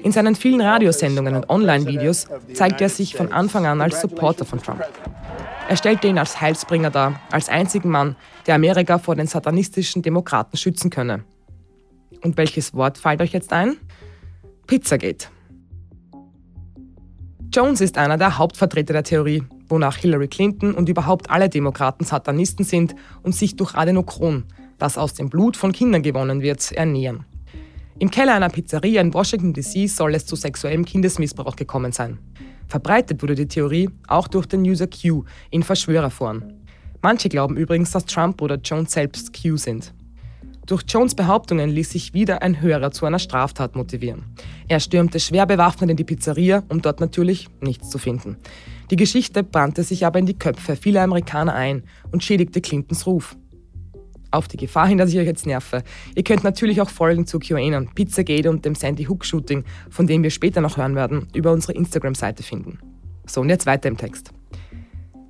In 0.03 0.13
seinen 0.13 0.35
vielen 0.35 0.61
Radiosendungen 0.61 1.35
und 1.35 1.51
Online-Videos 1.51 2.27
zeigt 2.55 2.81
er 2.81 2.89
sich 2.89 3.15
von 3.15 3.33
Anfang 3.33 3.67
an 3.67 3.81
als 3.81 4.01
Supporter 4.01 4.45
von 4.45 4.63
Trump. 4.63 4.85
Er 5.69 5.77
stellte 5.77 6.09
ihn 6.09 6.19
als 6.19 6.41
Heilsbringer 6.41 6.91
dar, 6.91 7.21
als 7.31 7.49
einzigen 7.49 7.89
Mann, 7.89 8.17
der 8.47 8.57
Amerika 8.57 8.99
vor 8.99 9.15
den 9.15 9.27
satanistischen 9.27 10.03
Demokraten 10.03 10.57
schützen 10.57 10.91
könne. 10.91 11.25
Und 12.23 12.37
welches 12.37 12.75
Wort 12.75 12.99
fällt 12.99 13.21
euch 13.21 13.33
jetzt 13.33 13.53
ein? 13.53 13.77
Pizzagate. 14.67 15.27
Jones 17.53 17.81
ist 17.81 17.99
einer 17.99 18.17
der 18.17 18.39
Hauptvertreter 18.39 18.93
der 18.93 19.05
Theorie, 19.05 19.43
wonach 19.69 19.97
Hillary 19.97 20.29
Clinton 20.29 20.75
und 20.75 20.89
überhaupt 20.89 21.31
alle 21.31 21.49
Demokraten 21.49 22.05
Satanisten 22.05 22.65
sind 22.65 22.95
und 23.23 23.35
sich 23.35 23.57
durch 23.57 23.75
Adenochron, 23.75 24.45
das 24.83 24.99
aus 24.99 25.15
dem 25.15 25.31
Blut 25.31 25.57
von 25.57 25.71
Kindern 25.71 26.03
gewonnen 26.03 26.43
wird, 26.43 26.73
ernähren. 26.73 27.25
Im 28.01 28.11
Keller 28.11 28.35
einer 28.35 28.49
Pizzeria 28.49 29.01
in 29.01 29.15
Washington 29.15 29.53
DC 29.53 29.89
soll 29.89 30.17
es 30.17 30.27
zu 30.27 30.35
sexuellem 30.35 30.85
Kindesmissbrauch 30.85 31.55
gekommen 31.55 31.93
sein. 31.93 32.19
Verbreitet 32.67 33.23
wurde 33.23 33.37
die 33.37 33.47
Theorie 33.47 33.91
auch 34.09 34.27
durch 34.27 34.47
den 34.47 34.63
User 34.63 34.89
Q 34.89 35.25
in 35.51 35.63
Verschwörerforen. 35.63 36.65
Manche 37.01 37.29
glauben 37.29 37.57
übrigens, 37.57 37.93
dass 37.93 38.07
Trump 38.07 38.43
oder 38.43 38.57
Jones 38.57 38.91
selbst 38.91 39.33
Q 39.41 39.57
sind. 39.57 39.95
Durch 40.67 40.83
Jones 40.89 41.15
Behauptungen 41.15 41.71
ließ 41.71 41.91
sich 41.91 42.13
wieder 42.13 42.43
ein 42.43 42.61
Hörer 42.61 42.91
zu 42.91 43.07
einer 43.07 43.21
Straftat 43.21 43.77
motivieren. 43.77 44.25
Er 44.67 44.81
stürmte 44.81 45.21
schwer 45.21 45.47
bewaffnet 45.47 45.91
in 45.91 45.97
die 45.97 46.05
Pizzeria, 46.05 46.65
um 46.69 46.83
dort 46.83 46.99
natürlich 46.99 47.49
nichts 47.61 47.89
zu 47.91 47.99
finden. 47.99 48.37
Die 48.91 48.97
Geschichte 48.97 49.45
brannte 49.45 49.85
sich 49.85 50.07
aber 50.07 50.19
in 50.19 50.27
die 50.27 50.39
Köpfe 50.39 50.75
vieler 50.75 51.03
Amerikaner 51.03 51.55
ein 51.55 51.85
und 52.11 52.25
schädigte 52.25 52.61
Clintons 52.61 53.07
Ruf. 53.07 53.37
Auf 54.33 54.49
die 54.49 54.57
Gefahr 54.57 54.89
hin, 54.89 54.99
dass 54.99 55.11
ich 55.13 55.19
euch 55.19 55.27
jetzt 55.27 55.47
nerve. 55.47 55.85
Ihr 56.17 56.25
könnt 56.25 56.43
natürlich 56.43 56.81
auch 56.81 56.91
Folgen 56.91 57.27
zu 57.27 57.39
QAnon, 57.39 57.91
Pizzagate 57.95 58.51
und 58.51 58.65
dem 58.65 58.75
Sandy 58.75 59.05
Hook 59.05 59.25
Shooting, 59.25 59.63
von 59.91 60.07
dem 60.07 60.23
wir 60.23 60.31
später 60.31 60.61
noch 60.61 60.79
hören 60.79 60.97
werden, 60.97 61.29
über 61.35 61.53
unsere 61.53 61.75
Instagram-Seite 61.75 62.43
finden. 62.43 62.79
So, 63.27 63.43
und 63.43 63.51
jetzt 63.51 63.67
weiter 63.67 63.89
im 63.89 63.97
Text. 63.97 64.33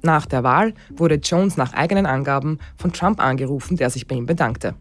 Nach 0.02 0.24
der 0.24 0.42
Wahl 0.42 0.74
wurde 0.90 1.16
Jones 1.16 1.56
nach 1.56 1.74
eigenen 1.74 2.06
Angaben 2.06 2.58
von 2.76 2.92
Trump 2.92 3.20
angerufen, 3.20 3.76
der 3.76 3.90
sich 3.90 4.06
bei 4.06 4.16
ihm 4.16 4.26
bedankte. 4.26 4.74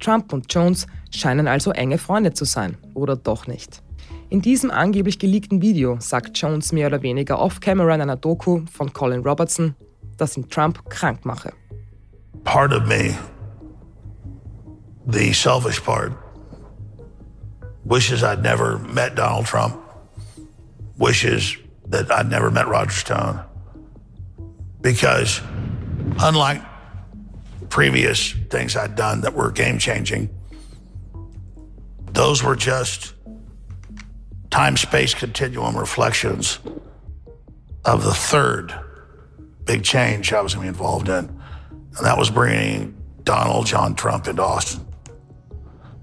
Trump 0.00 0.32
und 0.32 0.52
Jones 0.52 0.86
scheinen 1.10 1.48
also 1.48 1.72
enge 1.72 1.98
Freunde 1.98 2.32
zu 2.32 2.44
sein, 2.44 2.76
oder 2.94 3.16
doch 3.16 3.46
nicht? 3.46 3.82
In 4.28 4.42
diesem 4.42 4.70
angeblich 4.70 5.18
geleakten 5.18 5.62
Video 5.62 5.96
sagt 6.00 6.38
Jones 6.38 6.72
mehr 6.72 6.88
oder 6.88 7.02
weniger 7.02 7.38
off-camera 7.38 7.94
in 7.94 8.02
einer 8.02 8.16
Doku 8.16 8.62
von 8.70 8.92
Colin 8.92 9.20
Robertson, 9.20 9.74
dass 10.16 10.36
ihn 10.36 10.48
Trump 10.48 10.88
krank 10.90 11.24
mache. 11.24 11.52
Part 12.44 12.72
of 12.72 12.86
me, 12.86 13.14
the 15.06 15.32
selfish 15.32 15.82
part, 15.82 16.12
wishes 17.84 18.22
I'd 18.22 18.42
never 18.42 18.78
met 18.78 19.14
Donald 19.14 19.46
Trump, 19.46 19.80
wishes 20.98 21.56
that 21.86 22.10
I'd 22.10 22.28
never 22.28 22.50
met 22.50 22.66
Roger 22.66 22.90
Stone. 22.90 23.40
Because 24.80 25.40
unlike 26.18 26.62
previous 27.68 28.32
things 28.50 28.76
I'd 28.76 28.96
done 28.96 29.20
that 29.22 29.34
were 29.34 29.50
game 29.50 29.78
changing, 29.78 30.30
those 32.12 32.42
were 32.42 32.56
just 32.56 33.14
time 34.50 34.76
space 34.76 35.14
continuum 35.14 35.76
reflections 35.76 36.58
of 37.84 38.02
the 38.02 38.14
third 38.14 38.74
big 39.64 39.84
change 39.84 40.32
I 40.32 40.40
was 40.40 40.54
going 40.54 40.66
to 40.66 40.72
be 40.72 40.76
involved 40.76 41.08
in. 41.08 41.28
And 41.96 42.04
that 42.06 42.16
was 42.18 42.30
bringing 42.30 42.96
Donald 43.22 43.66
John 43.66 43.94
Trump 43.94 44.28
into 44.28 44.42
Austin. 44.42 44.85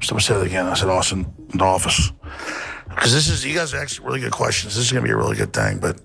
So 0.04 0.16
to 0.16 0.22
say 0.22 0.34
that 0.36 0.46
again. 0.46 0.66
I 0.66 0.74
said 0.74 0.90
Austin 0.90 1.26
in 1.52 1.58
the 1.58 1.64
office. 1.64 2.12
Because 2.90 3.14
this 3.14 3.30
is, 3.30 3.46
you 3.46 3.56
guys 3.56 3.74
are 3.74 3.80
actually 3.80 4.06
really 4.06 4.20
good 4.20 4.32
questions. 4.32 4.76
This 4.76 4.86
is 4.86 4.92
going 4.92 5.04
to 5.04 5.08
be 5.08 5.14
a 5.14 5.18
really 5.18 5.36
good 5.36 5.54
thing, 5.54 5.80
but 5.80 6.00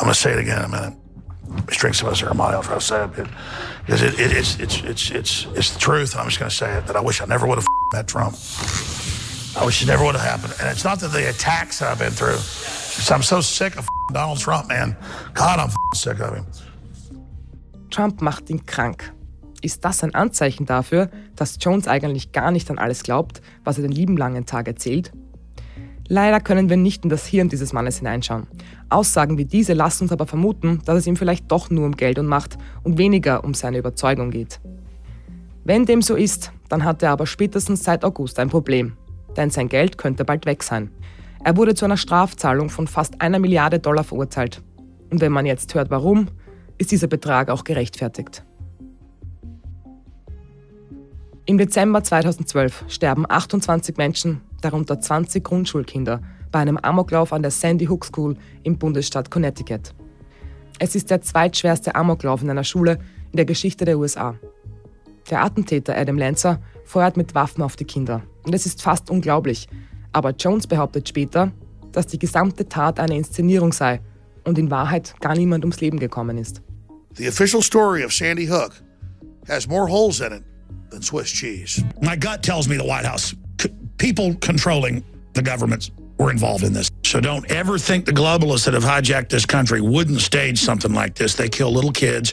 I'm 0.00 0.04
going 0.04 0.14
to 0.14 0.14
say 0.14 0.32
it 0.32 0.38
again 0.38 0.58
in 0.58 0.64
a 0.64 0.68
minute. 0.68 0.98
Let's 1.48 1.76
drink 1.76 1.94
some 1.94 2.08
of 2.08 2.14
this 2.14 2.22
Armani. 2.22 2.60
Try 2.64 2.74
to 2.74 2.80
say 2.80 3.04
it 3.04 3.28
because 3.86 4.02
it, 4.02 4.18
it, 4.18 4.32
it's, 4.32 4.58
it's, 4.58 4.82
it's, 4.82 5.10
it's, 5.10 5.46
it's 5.54 5.70
the 5.70 5.78
truth. 5.78 6.12
And 6.12 6.20
I'm 6.20 6.26
just 6.26 6.40
going 6.40 6.50
to 6.50 6.56
say 6.56 6.76
it 6.76 6.86
that 6.86 6.96
I 6.96 7.00
wish 7.00 7.20
I 7.20 7.26
never 7.26 7.46
would 7.46 7.58
have 7.58 7.66
met 7.92 8.08
Trump. 8.08 8.34
I 9.56 9.64
wish 9.64 9.82
it 9.82 9.86
never 9.86 10.04
would 10.04 10.16
have 10.16 10.24
happened. 10.24 10.54
And 10.60 10.68
it's 10.68 10.84
not 10.84 10.98
that 11.00 11.08
the 11.08 11.28
attacks 11.30 11.78
that 11.78 11.92
I've 11.92 11.98
been 11.98 12.10
through. 12.10 12.34
It's, 12.34 13.10
I'm 13.10 13.22
so 13.22 13.40
sick 13.40 13.76
of 13.78 13.86
Donald 14.12 14.38
Trump, 14.38 14.68
man. 14.68 14.96
God, 15.34 15.60
I'm 15.60 15.70
sick 15.94 16.18
of 16.20 16.34
him. 16.34 16.46
Trump 17.90 18.20
macht 18.20 18.50
ihn 18.50 18.58
krank. 18.58 19.08
Ist 19.62 19.84
das 19.84 20.04
ein 20.04 20.14
Anzeichen 20.14 20.66
dafür, 20.66 21.10
dass 21.34 21.58
Jones 21.60 21.88
eigentlich 21.88 22.32
gar 22.32 22.50
nicht 22.50 22.70
an 22.70 22.78
alles 22.78 23.02
glaubt, 23.02 23.40
was 23.64 23.78
er 23.78 23.82
den 23.82 23.92
lieben 23.92 24.16
langen 24.16 24.46
Tag 24.46 24.68
erzählt? 24.68 25.12
Leider 26.08 26.40
können 26.40 26.68
wir 26.68 26.76
nicht 26.76 27.02
in 27.04 27.10
das 27.10 27.26
Hirn 27.26 27.48
dieses 27.48 27.72
Mannes 27.72 27.98
hineinschauen. 27.98 28.46
Aussagen 28.90 29.38
wie 29.38 29.44
diese 29.44 29.72
lassen 29.72 30.04
uns 30.04 30.12
aber 30.12 30.26
vermuten, 30.26 30.80
dass 30.84 30.98
es 30.98 31.06
ihm 31.06 31.16
vielleicht 31.16 31.50
doch 31.50 31.68
nur 31.68 31.84
um 31.84 31.96
Geld 31.96 32.18
und 32.18 32.26
Macht 32.26 32.56
und 32.84 32.96
weniger 32.96 33.42
um 33.42 33.54
seine 33.54 33.78
Überzeugung 33.78 34.30
geht. 34.30 34.60
Wenn 35.64 35.84
dem 35.84 36.02
so 36.02 36.14
ist, 36.14 36.52
dann 36.68 36.84
hat 36.84 37.02
er 37.02 37.10
aber 37.10 37.26
spätestens 37.26 37.82
seit 37.82 38.04
August 38.04 38.38
ein 38.38 38.50
Problem, 38.50 38.96
denn 39.36 39.50
sein 39.50 39.68
Geld 39.68 39.98
könnte 39.98 40.24
bald 40.24 40.46
weg 40.46 40.62
sein. 40.62 40.90
Er 41.42 41.56
wurde 41.56 41.74
zu 41.74 41.84
einer 41.84 41.96
Strafzahlung 41.96 42.70
von 42.70 42.86
fast 42.86 43.20
einer 43.20 43.40
Milliarde 43.40 43.80
Dollar 43.80 44.04
verurteilt. 44.04 44.62
Und 45.10 45.20
wenn 45.20 45.32
man 45.32 45.46
jetzt 45.46 45.74
hört, 45.74 45.90
warum, 45.90 46.28
ist 46.78 46.92
dieser 46.92 47.06
Betrag 47.08 47.50
auch 47.50 47.64
gerechtfertigt. 47.64 48.44
Im 51.48 51.58
Dezember 51.58 52.02
2012 52.02 52.86
sterben 52.88 53.24
28 53.28 53.96
Menschen, 53.96 54.40
darunter 54.62 55.00
20 55.00 55.44
Grundschulkinder, 55.44 56.20
bei 56.50 56.58
einem 56.58 56.76
Amoklauf 56.76 57.32
an 57.32 57.42
der 57.42 57.52
Sandy 57.52 57.86
Hook 57.86 58.04
School 58.04 58.36
im 58.64 58.76
Bundesstaat 58.78 59.30
Connecticut. 59.30 59.94
Es 60.80 60.96
ist 60.96 61.08
der 61.08 61.22
zweitschwerste 61.22 61.94
Amoklauf 61.94 62.42
in 62.42 62.50
einer 62.50 62.64
Schule 62.64 62.98
in 63.30 63.36
der 63.36 63.44
Geschichte 63.44 63.84
der 63.84 63.96
USA. 63.96 64.34
Der 65.30 65.44
Attentäter 65.44 65.96
Adam 65.96 66.18
Lancer 66.18 66.60
feuert 66.84 67.16
mit 67.16 67.36
Waffen 67.36 67.62
auf 67.62 67.76
die 67.76 67.84
Kinder. 67.84 68.22
Und 68.42 68.52
es 68.52 68.66
ist 68.66 68.82
fast 68.82 69.08
unglaublich. 69.08 69.68
Aber 70.12 70.30
Jones 70.30 70.66
behauptet 70.66 71.08
später, 71.08 71.52
dass 71.92 72.08
die 72.08 72.18
gesamte 72.18 72.68
Tat 72.68 72.98
eine 72.98 73.16
Inszenierung 73.16 73.72
sei 73.72 74.00
und 74.42 74.58
in 74.58 74.72
Wahrheit 74.72 75.14
gar 75.20 75.36
niemand 75.36 75.62
ums 75.62 75.80
Leben 75.80 76.00
gekommen 76.00 76.38
ist. 76.38 76.60
The 77.14 77.28
official 77.28 77.62
story 77.62 78.04
of 78.04 78.12
Sandy 78.12 78.48
Hook 78.48 78.82
has 79.46 79.68
more 79.68 79.88
holes 79.88 80.18
in 80.18 80.32
it 80.32 80.42
than 80.96 81.02
Swiss 81.02 81.30
cheese. 81.30 81.84
My 82.00 82.16
gut 82.16 82.42
tells 82.42 82.68
me 82.70 82.78
the 82.78 82.84
White 82.84 83.04
House, 83.04 83.34
people 83.98 84.34
controlling 84.36 85.04
the 85.34 85.42
government 85.42 85.90
were 86.18 86.30
involved 86.30 86.64
in 86.64 86.72
this. 86.72 86.90
So 87.04 87.20
don't 87.20 87.44
ever 87.50 87.76
think 87.76 88.06
the 88.06 88.12
globalists 88.12 88.64
that 88.64 88.72
have 88.72 88.82
hijacked 88.82 89.28
this 89.28 89.44
country 89.44 89.82
wouldn't 89.82 90.22
stage 90.22 90.58
something 90.58 90.94
like 90.94 91.14
this. 91.14 91.34
They 91.34 91.50
kill 91.50 91.70
little 91.70 91.92
kids 91.92 92.32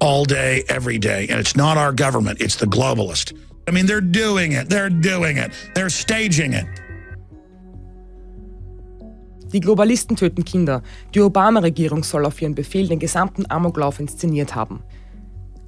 all 0.00 0.24
day, 0.24 0.62
every 0.68 0.96
day. 0.96 1.26
And 1.28 1.40
it's 1.40 1.56
not 1.56 1.76
our 1.76 1.92
government, 1.92 2.40
it's 2.40 2.54
the 2.54 2.66
globalist. 2.66 3.36
I 3.66 3.72
mean, 3.72 3.86
they're 3.86 4.00
doing 4.00 4.52
it. 4.52 4.68
They're 4.68 4.90
doing 4.90 5.38
it. 5.38 5.50
They're 5.74 5.90
staging 5.90 6.52
it. 6.52 6.66
Die 9.52 9.60
Globalisten 9.60 10.16
töten 10.16 10.44
Kinder. 10.44 10.82
Die 11.14 11.20
Obama-Regierung 11.20 12.04
soll 12.04 12.26
auf 12.26 12.40
ihren 12.40 12.54
Befehl 12.54 12.86
den 12.86 12.98
gesamten 13.00 13.44
Amoklauf 13.50 13.98
inszeniert 13.98 14.54
haben. 14.54 14.84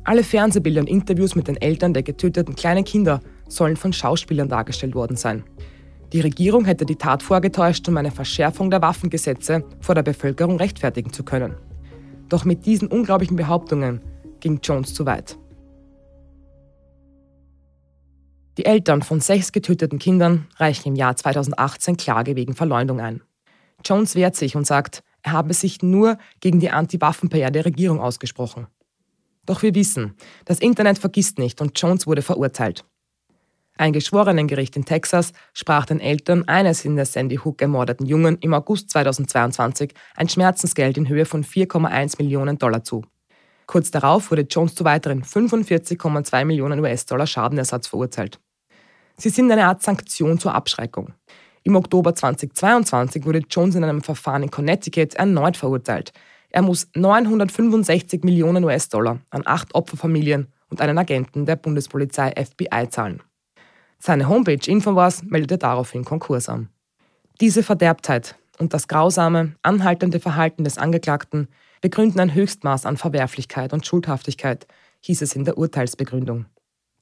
Alle 0.07 0.23
Fernsehbilder 0.23 0.83
und 0.83 0.89
Interviews 0.89 1.35
mit 1.35 1.49
den 1.49 1.61
Eltern 1.61 1.93
der 1.93 2.05
getöteten 2.05 2.55
kleinen 2.55 2.85
Kinder 2.85 3.21
sollen 3.49 3.77
von 3.77 3.93
Schauspielern 3.93 4.49
dargestellt 4.49 4.95
worden 4.95 5.17
sein. 5.17 5.43
Die 6.13 6.21
Regierung 6.21 6.65
hätte 6.65 6.87
die 6.87 6.95
Tat 6.95 7.25
vorgetäuscht, 7.25 7.89
um 7.89 7.97
eine 7.97 8.13
Verschärfung 8.13 8.71
der 8.71 8.81
Waffengesetze 8.83 9.65
vor 9.81 9.97
der 9.97 10.05
Bevölkerung 10.05 10.59
rechtfertigen 10.59 11.13
zu 11.13 11.25
können. 11.25 11.57
Doch 12.29 12.45
mit 12.45 12.67
diesen 12.67 12.87
unglaublichen 12.87 13.37
Behauptungen 13.37 14.01
ging 14.39 14.61
Jones 14.63 14.95
zu 14.95 15.07
weit. 15.07 15.37
Die 18.59 18.65
Eltern 18.65 19.03
von 19.03 19.21
sechs 19.21 19.51
getöteten 19.51 19.99
Kindern 19.99 20.47
reichen 20.55 20.91
im 20.91 20.95
Jahr 20.95 21.17
2018 21.17 21.97
Klage 21.97 22.37
wegen 22.37 22.55
Verleumdung 22.55 23.01
ein. 23.01 23.23
Jones 23.85 24.15
wehrt 24.15 24.37
sich 24.37 24.55
und 24.55 24.69
sagt, 24.69 25.03
er 25.23 25.33
habe 25.33 25.53
sich 25.53 25.83
nur 25.83 26.17
gegen 26.39 26.61
die 26.61 26.71
Anti-Waffen-PR 26.71 27.51
der 27.51 27.65
Regierung 27.65 27.99
ausgesprochen. 27.99 28.69
Doch 29.47 29.63
wir 29.63 29.75
wissen, 29.75 30.15
das 30.45 30.59
Internet 30.59 30.99
vergisst 30.99 31.39
nicht 31.39 31.61
und 31.61 31.81
Jones 31.81 32.07
wurde 32.07 32.23
verurteilt. 32.23 32.85
Ein 33.79 33.93
Geschworenengericht 33.93 34.75
in 34.77 34.85
Texas 34.85 35.33
sprach 35.53 35.85
den 35.85 36.01
Eltern 36.01 36.49
eines 36.49 36.85
in 36.85 36.97
der 36.97 37.05
Sandy 37.05 37.37
Hook 37.37 37.61
ermordeten 37.61 38.07
Jungen 38.07 38.39
im 38.41 38.55
August 38.55 38.91
2022 38.91 39.93
ein 40.17 40.29
Schmerzensgeld 40.29 40.97
in 40.97 41.09
Höhe 41.09 41.27
von 41.27 41.45
4,1 41.45 42.17
Millionen 42.19 42.59
Dollar 42.59 42.83
zu. 42.85 43.05
Kurz 43.67 43.91
darauf 43.91 44.31
wurde 44.31 44.47
Jones 44.49 44.75
zu 44.75 44.85
weiteren 44.85 45.23
45,2 45.23 46.45
Millionen 46.45 46.81
US-Dollar 46.81 47.27
Schadenersatz 47.27 47.89
verurteilt. 47.89 48.41
Sie 49.19 49.29
sind 49.29 49.51
eine 49.51 49.67
Art 49.67 49.83
Sanktion 49.83 50.39
zur 50.39 50.55
Abschreckung. 50.55 51.13
Im 51.63 51.75
Oktober 51.75 52.15
2022 52.15 53.25
wurde 53.27 53.43
Jones 53.51 53.75
in 53.75 53.85
einem 53.85 54.03
Verfahren 54.03 54.45
in 54.45 54.51
Connecticut 54.51 55.15
erneut 55.15 55.57
verurteilt, 55.57 56.13
er 56.51 56.63
muss 56.63 56.89
965 56.95 58.25
Millionen 58.25 58.65
US-Dollar 58.65 59.21
an 59.31 59.43
acht 59.45 59.75
Opferfamilien 59.75 60.49
und 60.69 60.81
einen 60.81 60.99
Agenten 60.99 61.47
der 61.47 61.57
Bundespolizei 61.57 62.33
FBI 62.33 62.89
zahlen. 62.91 63.23
Seine 63.99 64.29
Homepage 64.29 64.71
Infowars 64.71 65.23
meldete 65.23 65.59
daraufhin 65.59 66.05
Konkurs 66.05 66.49
an. 66.49 66.69
Diese 67.41 67.63
Verderbtheit 67.63 68.37
und 68.59 68.73
das 68.75 68.89
grausame, 68.89 69.55
anhaltende 69.63 70.21
Verhalten 70.21 70.65
des 70.65 70.79
Angeklagten 70.79 71.49
begründen 71.81 72.21
ein 72.21 72.35
Höchstmaß 72.35 72.87
an 72.87 72.97
Verwerflichkeit 72.97 73.73
und 73.73 73.87
Schuldhaftigkeit, 73.87 74.67
hieß 75.01 75.23
es 75.23 75.37
in 75.37 75.45
der 75.45 75.59
Urteilsbegründung. 75.59 76.47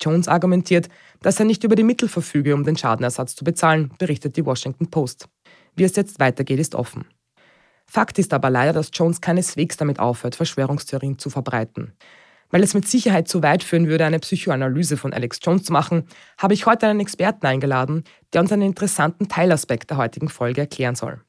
Jones 0.00 0.28
argumentiert, 0.28 0.88
dass 1.22 1.38
er 1.38 1.46
nicht 1.46 1.64
über 1.64 1.76
die 1.76 1.84
Mittel 1.84 2.08
verfüge, 2.08 2.54
um 2.54 2.64
den 2.64 2.76
Schadenersatz 2.76 3.36
zu 3.36 3.44
bezahlen, 3.44 3.92
berichtet 3.98 4.36
die 4.36 4.44
Washington 4.44 4.90
Post. 4.90 5.28
Wie 5.76 5.84
es 5.84 5.96
jetzt 5.96 6.18
weitergeht, 6.20 6.58
ist 6.58 6.74
offen. 6.74 7.06
Fakt 7.86 8.18
ist 8.18 8.32
aber 8.32 8.50
leider, 8.50 8.72
dass 8.72 8.90
Jones 8.92 9.20
keineswegs 9.20 9.76
damit 9.76 9.98
aufhört, 9.98 10.34
Verschwörungstheorien 10.34 11.18
zu 11.18 11.30
verbreiten. 11.30 11.92
Weil 12.50 12.62
es 12.62 12.74
mit 12.74 12.86
Sicherheit 12.86 13.28
zu 13.28 13.42
weit 13.42 13.64
führen 13.64 13.88
würde, 13.88 14.04
eine 14.04 14.18
Psychoanalyse 14.18 14.96
von 14.96 15.12
Alex 15.12 15.40
Jones 15.42 15.64
zu 15.64 15.72
machen, 15.72 16.06
habe 16.38 16.54
ich 16.54 16.66
heute 16.66 16.86
einen 16.86 17.00
Experten 17.00 17.46
eingeladen, 17.46 18.04
der 18.32 18.42
uns 18.42 18.52
einen 18.52 18.62
interessanten 18.62 19.28
Teilaspekt 19.28 19.90
der 19.90 19.96
heutigen 19.96 20.28
Folge 20.28 20.62
erklären 20.62 20.94
soll. 20.94 21.20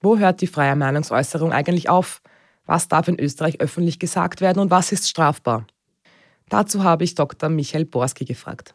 Wo 0.00 0.18
hört 0.18 0.40
die 0.40 0.46
freie 0.46 0.76
Meinungsäußerung 0.76 1.52
eigentlich 1.52 1.88
auf? 1.88 2.22
Was 2.66 2.88
darf 2.88 3.08
in 3.08 3.18
Österreich 3.18 3.60
öffentlich 3.60 3.98
gesagt 3.98 4.40
werden 4.40 4.58
und 4.58 4.70
was 4.70 4.92
ist 4.92 5.08
strafbar? 5.08 5.66
Dazu 6.48 6.82
habe 6.84 7.04
ich 7.04 7.14
Dr. 7.14 7.48
Michael 7.48 7.84
Borski 7.84 8.24
gefragt. 8.24 8.74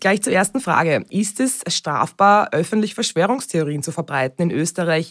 Gleich 0.00 0.22
zur 0.22 0.32
ersten 0.32 0.60
Frage. 0.60 1.04
Ist 1.10 1.40
es 1.40 1.62
strafbar, 1.68 2.52
öffentlich 2.52 2.94
Verschwörungstheorien 2.94 3.82
zu 3.82 3.92
verbreiten 3.92 4.42
in 4.42 4.50
Österreich? 4.50 5.10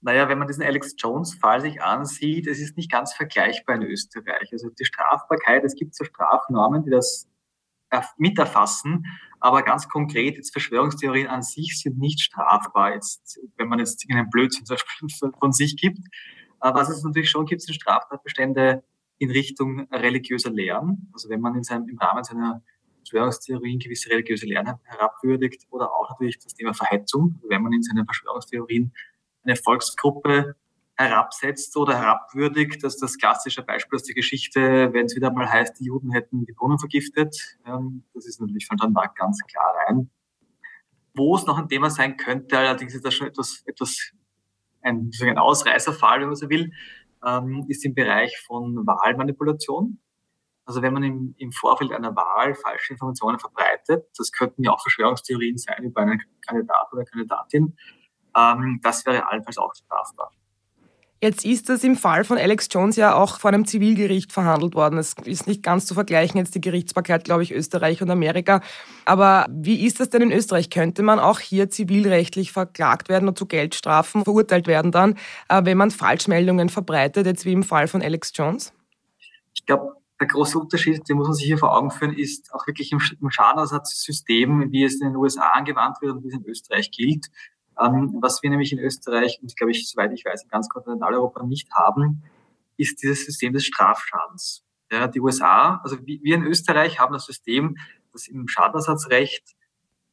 Naja, 0.00 0.28
wenn 0.28 0.38
man 0.38 0.46
diesen 0.46 0.62
Alex 0.62 0.94
Jones-Fall 0.96 1.60
sich 1.60 1.82
ansieht, 1.82 2.46
es 2.46 2.60
ist 2.60 2.76
nicht 2.76 2.90
ganz 2.90 3.14
vergleichbar 3.14 3.76
in 3.76 3.82
Österreich. 3.82 4.52
Also 4.52 4.70
die 4.70 4.84
Strafbarkeit, 4.84 5.64
es 5.64 5.74
gibt 5.74 5.94
so 5.94 6.04
Strafnormen, 6.04 6.84
die 6.84 6.90
das 6.90 7.28
miterfassen, 8.16 9.06
aber 9.40 9.62
ganz 9.62 9.88
konkret, 9.88 10.36
jetzt 10.36 10.52
Verschwörungstheorien 10.52 11.26
an 11.26 11.42
sich 11.42 11.80
sind 11.80 11.98
nicht 11.98 12.20
strafbar, 12.20 12.94
jetzt, 12.94 13.40
wenn 13.56 13.68
man 13.68 13.78
jetzt 13.78 14.04
einen 14.10 14.28
Blödsinn 14.30 14.66
von 15.38 15.52
sich 15.52 15.76
gibt. 15.76 16.00
Was 16.60 16.90
es 16.90 17.02
natürlich 17.02 17.30
schon 17.30 17.46
gibt, 17.46 17.62
sind 17.62 17.74
Straftatbestände 17.74 18.84
in 19.18 19.30
Richtung 19.30 19.88
religiöser 19.92 20.50
Lehren. 20.50 21.08
Also 21.12 21.28
wenn 21.28 21.40
man 21.40 21.54
in 21.54 21.62
seinem, 21.62 21.88
im 21.88 21.98
Rahmen 21.98 22.24
seiner 22.24 22.62
Verschwörungstheorien 22.98 23.78
gewisse 23.78 24.10
religiöse 24.10 24.46
Lehren 24.46 24.74
herabwürdigt 24.84 25.66
oder 25.70 25.90
auch 25.92 26.10
natürlich 26.10 26.38
das 26.38 26.54
Thema 26.54 26.74
Verhetzung, 26.74 27.34
also 27.36 27.48
wenn 27.48 27.62
man 27.62 27.72
in 27.72 27.82
seinen 27.82 28.04
Verschwörungstheorien 28.04 28.92
eine 29.48 29.56
Volksgruppe 29.56 30.54
herabsetzt 30.96 31.76
oder 31.76 31.96
herabwürdigt. 31.96 32.82
Das 32.82 32.94
ist 32.94 33.02
das 33.02 33.18
klassische 33.18 33.62
Beispiel 33.62 33.96
aus 33.96 34.02
der 34.02 34.14
Geschichte, 34.14 34.92
wenn 34.92 35.06
es 35.06 35.14
wieder 35.14 35.32
mal 35.32 35.48
heißt, 35.48 35.78
die 35.78 35.84
Juden 35.84 36.10
hätten 36.10 36.44
die 36.44 36.52
Brunnen 36.52 36.78
vergiftet. 36.78 37.58
Ähm, 37.66 38.04
das 38.14 38.26
ist 38.26 38.40
natürlich 38.40 38.66
von 38.66 38.76
dann 38.76 38.94
da 38.94 39.06
ganz 39.06 39.40
klar 39.50 39.74
rein. 39.86 40.10
Wo 41.14 41.36
es 41.36 41.46
noch 41.46 41.58
ein 41.58 41.68
Thema 41.68 41.90
sein 41.90 42.16
könnte, 42.16 42.58
allerdings 42.58 42.94
ist 42.94 43.04
das 43.04 43.14
schon 43.14 43.28
etwas, 43.28 43.62
etwas 43.66 44.12
ein, 44.82 45.10
ein 45.20 45.38
Ausreißerfall, 45.38 46.20
wenn 46.20 46.28
man 46.28 46.36
so 46.36 46.50
will, 46.50 46.72
ähm, 47.24 47.64
ist 47.68 47.84
im 47.84 47.94
Bereich 47.94 48.36
von 48.46 48.86
Wahlmanipulation. 48.86 49.98
Also 50.64 50.82
wenn 50.82 50.92
man 50.92 51.02
im, 51.02 51.34
im 51.38 51.52
Vorfeld 51.52 51.92
einer 51.92 52.14
Wahl 52.14 52.54
falsche 52.54 52.92
Informationen 52.92 53.38
verbreitet, 53.38 54.06
das 54.16 54.32
könnten 54.32 54.64
ja 54.64 54.72
auch 54.72 54.82
Verschwörungstheorien 54.82 55.56
sein 55.56 55.82
über 55.82 56.02
einen 56.02 56.22
Kandidat 56.46 56.92
oder 56.92 57.04
Kandidatin, 57.04 57.76
ähm, 58.38 58.80
das 58.82 59.04
wäre 59.06 59.28
allenfalls 59.28 59.58
auch 59.58 59.74
strafbar. 59.74 60.30
Jetzt 61.20 61.44
ist 61.44 61.68
es 61.68 61.82
im 61.82 61.96
Fall 61.96 62.22
von 62.22 62.38
Alex 62.38 62.68
Jones 62.70 62.94
ja 62.94 63.16
auch 63.16 63.40
vor 63.40 63.48
einem 63.48 63.66
Zivilgericht 63.66 64.32
verhandelt 64.32 64.76
worden. 64.76 64.98
Es 65.00 65.14
ist 65.24 65.48
nicht 65.48 65.64
ganz 65.64 65.84
zu 65.84 65.94
vergleichen, 65.94 66.38
jetzt 66.38 66.54
die 66.54 66.60
Gerichtsbarkeit, 66.60 67.24
glaube 67.24 67.42
ich, 67.42 67.52
Österreich 67.52 68.00
und 68.02 68.10
Amerika. 68.10 68.60
Aber 69.04 69.46
wie 69.50 69.84
ist 69.84 69.98
das 69.98 70.10
denn 70.10 70.22
in 70.22 70.30
Österreich? 70.30 70.70
Könnte 70.70 71.02
man 71.02 71.18
auch 71.18 71.40
hier 71.40 71.70
zivilrechtlich 71.70 72.52
verklagt 72.52 73.08
werden 73.08 73.28
und 73.28 73.36
zu 73.36 73.46
Geldstrafen 73.46 74.22
verurteilt 74.22 74.68
werden 74.68 74.92
dann, 74.92 75.16
äh, 75.48 75.64
wenn 75.64 75.76
man 75.76 75.90
Falschmeldungen 75.90 76.68
verbreitet, 76.68 77.26
jetzt 77.26 77.44
wie 77.44 77.52
im 77.52 77.64
Fall 77.64 77.88
von 77.88 78.00
Alex 78.00 78.30
Jones? 78.32 78.72
Ich 79.54 79.66
glaube, 79.66 79.96
der 80.20 80.28
große 80.28 80.56
Unterschied, 80.56 81.08
den 81.08 81.16
muss 81.16 81.26
man 81.26 81.34
sich 81.34 81.46
hier 81.46 81.58
vor 81.58 81.76
Augen 81.76 81.90
führen, 81.90 82.12
ist 82.12 82.54
auch 82.54 82.64
wirklich 82.68 82.92
im 82.92 83.30
Schadenersatzsystem, 83.30 84.70
wie 84.70 84.84
es 84.84 85.00
in 85.00 85.08
den 85.08 85.16
USA 85.16 85.50
angewandt 85.52 86.00
wird 86.00 86.12
und 86.14 86.22
wie 86.22 86.28
es 86.28 86.34
in 86.34 86.44
Österreich 86.44 86.92
gilt. 86.92 87.26
Ähm, 87.80 88.18
was 88.20 88.42
wir 88.42 88.50
nämlich 88.50 88.72
in 88.72 88.78
Österreich 88.78 89.38
und 89.40 89.56
glaube 89.56 89.70
ich, 89.70 89.88
soweit 89.88 90.12
ich 90.12 90.24
weiß, 90.24 90.44
in 90.44 90.48
ganz 90.48 90.68
Kontinentaleuropa 90.68 91.44
nicht 91.44 91.70
haben, 91.72 92.22
ist 92.76 93.02
dieses 93.02 93.24
System 93.24 93.52
des 93.52 93.66
Strafschadens. 93.66 94.64
Ja, 94.90 95.06
die 95.06 95.20
USA, 95.20 95.80
also 95.82 95.98
wir 96.04 96.34
in 96.34 96.44
Österreich 96.44 96.98
haben 96.98 97.12
das 97.12 97.26
System, 97.26 97.76
dass 98.12 98.26
im 98.26 98.48
Schadenersatzrecht 98.48 99.54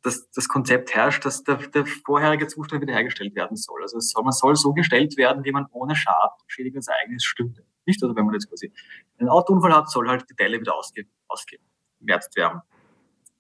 das, 0.05 0.29
das 0.31 0.47
Konzept 0.47 0.93
herrscht, 0.93 1.25
dass 1.25 1.43
der, 1.43 1.55
der 1.55 1.85
vorherige 1.85 2.47
Zustand 2.47 2.81
wiederhergestellt 2.81 3.35
werden 3.35 3.57
soll. 3.57 3.81
Also 3.81 3.99
soll, 3.99 4.23
man 4.23 4.33
soll 4.33 4.55
so 4.55 4.73
gestellt 4.73 5.17
werden, 5.17 5.43
wie 5.43 5.51
man 5.51 5.65
ohne 5.71 5.95
Schaden, 5.95 6.37
Schädigung 6.47 6.77
als 6.77 6.89
eigenes 6.89 7.23
stünde. 7.23 7.65
Nicht? 7.85 8.03
Also 8.03 8.15
wenn 8.15 8.25
man 8.25 8.33
jetzt 8.33 8.49
quasi 8.49 8.71
einen 9.17 9.29
Autounfall 9.29 9.73
hat, 9.73 9.89
soll 9.89 10.07
halt 10.07 10.29
die 10.29 10.35
Teile 10.35 10.59
wieder 10.59 10.75
ausge, 10.75 11.05
ausgewertet 11.27 12.35
werden. 12.35 12.61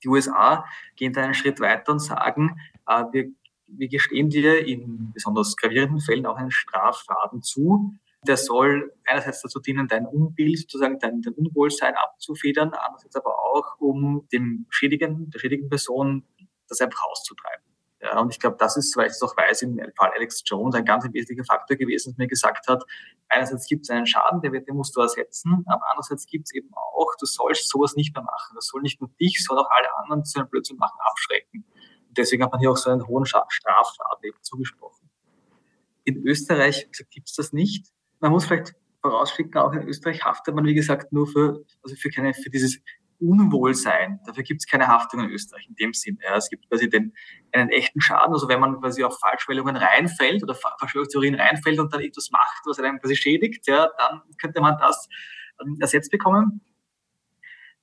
Die 0.03 0.07
USA 0.07 0.65
gehen 0.95 1.13
da 1.13 1.23
einen 1.23 1.33
Schritt 1.33 1.59
weiter 1.59 1.91
und 1.91 1.99
sagen, 1.99 2.59
äh, 2.87 3.03
wir 3.11 3.31
wir 3.67 3.87
gestehen 3.87 4.29
dir 4.29 4.65
in 4.65 5.11
besonders 5.13 5.55
gravierenden 5.55 5.99
Fällen 5.99 6.25
auch 6.25 6.37
einen 6.37 6.51
Strafschaden 6.51 7.41
zu. 7.41 7.93
Der 8.27 8.37
soll 8.37 8.93
einerseits 9.05 9.41
dazu 9.41 9.59
dienen, 9.59 9.87
dein 9.87 10.05
Unbild, 10.05 10.59
sozusagen 10.59 10.99
dein, 10.99 11.21
dein 11.21 11.33
Unwohlsein 11.33 11.95
abzufedern, 11.95 12.73
andererseits 12.73 13.15
aber 13.15 13.37
auch, 13.39 13.79
um 13.79 14.27
dem 14.31 14.65
Schädigen, 14.69 15.29
der 15.29 15.39
schädigen 15.39 15.69
Person 15.69 16.23
das 16.67 16.81
einfach 16.81 17.03
auszutreiben. 17.03 17.63
Ja, 18.01 18.19
und 18.19 18.31
ich 18.31 18.39
glaube, 18.39 18.57
das 18.59 18.77
ist, 18.77 18.95
weil 18.97 19.07
ich 19.07 19.13
es 19.13 19.21
auch 19.21 19.35
weiß, 19.37 19.63
im 19.63 19.79
Fall 19.95 20.11
Alex 20.15 20.43
Jones 20.45 20.75
ein 20.75 20.85
ganz 20.85 21.05
wesentlicher 21.05 21.45
Faktor 21.45 21.77
gewesen, 21.77 22.11
dass 22.11 22.17
mir 22.17 22.27
gesagt 22.27 22.67
hat, 22.67 22.83
einerseits 23.29 23.67
gibt 23.67 23.83
es 23.83 23.89
einen 23.89 24.05
Schaden, 24.05 24.41
der 24.41 24.51
wird, 24.51 24.67
den 24.67 24.75
musst 24.75 24.95
du 24.95 25.01
ersetzen, 25.01 25.63
aber 25.67 25.81
andererseits 25.89 26.25
gibt 26.25 26.47
es 26.47 26.53
eben 26.53 26.69
auch, 26.73 27.15
du 27.19 27.25
sollst 27.25 27.69
sowas 27.69 27.95
nicht 27.95 28.15
mehr 28.15 28.23
machen. 28.23 28.53
Das 28.55 28.67
soll 28.67 28.81
nicht 28.81 28.99
nur 29.01 29.09
dich, 29.19 29.43
sondern 29.43 29.65
auch 29.65 29.71
alle 29.71 29.87
anderen, 29.97 30.23
so 30.23 30.39
einen 30.39 30.49
Blödsinn 30.49 30.77
machen, 30.77 30.97
abschrecken 30.99 31.65
deswegen 32.17 32.43
hat 32.43 32.51
man 32.51 32.59
hier 32.59 32.71
auch 32.71 32.77
so 32.77 32.89
einen 32.89 33.07
hohen 33.07 33.25
Strafraten 33.25 34.23
eben 34.23 34.37
zugesprochen. 34.41 35.09
In 36.03 36.25
Österreich 36.25 36.87
gibt 37.09 37.29
es 37.29 37.35
das 37.35 37.53
nicht. 37.53 37.87
Man 38.19 38.31
muss 38.31 38.45
vielleicht 38.45 38.75
vorausschicken, 39.01 39.57
auch 39.57 39.73
in 39.73 39.87
Österreich 39.87 40.23
haftet 40.23 40.55
man, 40.55 40.65
wie 40.65 40.73
gesagt, 40.73 41.11
nur 41.11 41.27
für, 41.27 41.63
also 41.83 41.95
für, 41.95 42.09
keine, 42.09 42.33
für 42.33 42.49
dieses 42.49 42.79
Unwohlsein. 43.19 44.19
Dafür 44.25 44.43
gibt 44.43 44.61
es 44.61 44.67
keine 44.67 44.87
Haftung 44.87 45.21
in 45.21 45.29
Österreich 45.29 45.67
in 45.67 45.75
dem 45.75 45.93
Sinn. 45.93 46.17
Ja, 46.23 46.35
es 46.35 46.49
gibt 46.49 46.69
quasi 46.69 46.89
den, 46.89 47.13
einen 47.51 47.69
echten 47.69 48.01
Schaden. 48.01 48.33
Also 48.33 48.47
wenn 48.47 48.59
man 48.59 48.79
quasi 48.79 49.03
auf 49.03 49.19
Falschmeldungen 49.19 49.75
reinfällt 49.75 50.43
oder 50.43 50.55
Verschwörungstheorien 50.55 51.35
reinfällt 51.35 51.79
und 51.79 51.93
dann 51.93 52.01
etwas 52.01 52.29
macht, 52.31 52.63
was 52.65 52.79
einen 52.79 52.99
quasi 52.99 53.15
schädigt, 53.15 53.67
ja, 53.67 53.89
dann 53.97 54.21
könnte 54.39 54.61
man 54.61 54.77
das 54.77 55.07
ähm, 55.61 55.77
ersetzt 55.79 56.11
bekommen 56.11 56.61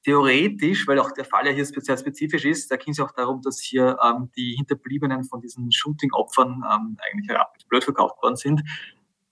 theoretisch, 0.05 0.87
weil 0.87 0.99
auch 0.99 1.13
der 1.13 1.25
Fall 1.25 1.47
ja 1.47 1.53
hier 1.53 1.65
sehr 1.65 1.97
spezifisch 1.97 2.45
ist, 2.45 2.71
da 2.71 2.77
ging 2.77 2.93
es 2.93 3.01
auch 3.01 3.13
darum, 3.13 3.41
dass 3.43 3.61
hier 3.61 3.99
ähm, 4.03 4.31
die 4.37 4.55
Hinterbliebenen 4.57 5.25
von 5.25 5.41
diesen 5.41 5.71
Shooting-Opfern 5.71 6.65
ähm, 6.71 6.97
eigentlich 7.13 7.39
blöd 7.69 7.85
verkauft 7.85 8.23
worden 8.23 8.37
sind, 8.37 8.63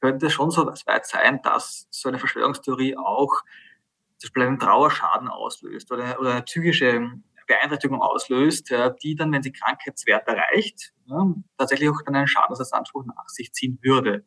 könnte 0.00 0.30
schon 0.30 0.50
so 0.50 0.66
weit 0.66 1.06
sein, 1.06 1.40
dass 1.42 1.88
so 1.90 2.08
eine 2.08 2.18
Verschwörungstheorie 2.18 2.96
auch 2.96 3.42
zum 4.18 4.28
Beispiel 4.28 4.42
einen 4.44 4.58
Trauerschaden 4.58 5.28
auslöst 5.28 5.90
oder, 5.92 6.18
oder 6.20 6.32
eine 6.32 6.42
psychische 6.42 7.10
Beeinträchtigung 7.46 8.00
auslöst, 8.00 8.72
die 9.02 9.16
dann, 9.16 9.32
wenn 9.32 9.42
sie 9.42 9.50
Krankheitswert 9.52 10.28
erreicht, 10.28 10.92
ja, 11.06 11.34
tatsächlich 11.58 11.88
auch 11.90 12.00
dann 12.04 12.14
einen 12.14 12.28
Schadensersatzanspruch 12.28 13.04
nach 13.06 13.28
sich 13.28 13.52
ziehen 13.52 13.78
würde. 13.82 14.24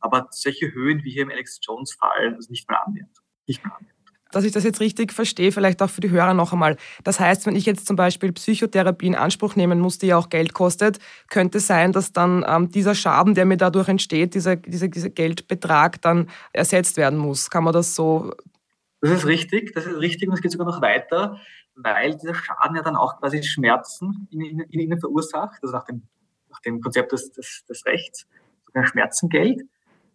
Aber 0.00 0.26
solche 0.30 0.72
Höhen 0.72 1.04
wie 1.04 1.10
hier 1.10 1.22
im 1.22 1.30
Alex 1.30 1.60
Jones 1.62 1.92
Fall, 1.92 2.34
also 2.34 2.50
nicht 2.50 2.68
mal 2.68 2.78
annähernd. 2.78 3.18
Nicht 3.46 3.62
mal 3.64 3.72
annähernd 3.72 3.91
dass 4.32 4.44
ich 4.44 4.52
das 4.52 4.64
jetzt 4.64 4.80
richtig 4.80 5.12
verstehe, 5.12 5.52
vielleicht 5.52 5.80
auch 5.82 5.90
für 5.90 6.00
die 6.00 6.10
Hörer 6.10 6.34
noch 6.34 6.52
einmal. 6.52 6.76
Das 7.04 7.20
heißt, 7.20 7.46
wenn 7.46 7.54
ich 7.54 7.66
jetzt 7.66 7.86
zum 7.86 7.96
Beispiel 7.96 8.32
Psychotherapie 8.32 9.06
in 9.06 9.14
Anspruch 9.14 9.54
nehmen 9.54 9.78
muss, 9.78 9.98
die 9.98 10.08
ja 10.08 10.16
auch 10.16 10.28
Geld 10.28 10.52
kostet, 10.54 10.98
könnte 11.30 11.60
sein, 11.60 11.92
dass 11.92 12.12
dann 12.12 12.44
ähm, 12.46 12.70
dieser 12.70 12.94
Schaden, 12.94 13.34
der 13.34 13.44
mir 13.44 13.56
dadurch 13.56 13.88
entsteht, 13.88 14.34
dieser, 14.34 14.56
dieser, 14.56 14.88
dieser 14.88 15.10
Geldbetrag 15.10 16.00
dann 16.02 16.28
ersetzt 16.52 16.96
werden 16.96 17.18
muss. 17.18 17.50
Kann 17.50 17.64
man 17.64 17.72
das 17.72 17.94
so? 17.94 18.32
Das 19.00 19.10
ist 19.10 19.26
richtig, 19.26 19.72
das 19.74 19.86
ist 19.86 19.98
richtig 19.98 20.28
und 20.28 20.34
es 20.34 20.42
geht 20.42 20.52
sogar 20.52 20.66
noch 20.66 20.80
weiter, 20.80 21.38
weil 21.74 22.16
dieser 22.16 22.34
Schaden 22.34 22.76
ja 22.76 22.82
dann 22.82 22.96
auch 22.96 23.18
quasi 23.18 23.42
Schmerzen 23.42 24.28
in, 24.30 24.40
in, 24.40 24.60
in 24.60 24.80
ihnen 24.80 25.00
verursacht, 25.00 25.58
also 25.62 25.74
nach 25.74 25.84
dem, 25.84 26.02
nach 26.50 26.60
dem 26.60 26.80
Konzept 26.80 27.12
des, 27.12 27.32
des, 27.32 27.64
des 27.68 27.84
Rechts, 27.86 28.26
sogar 28.66 28.86
Schmerzengeld 28.86 29.62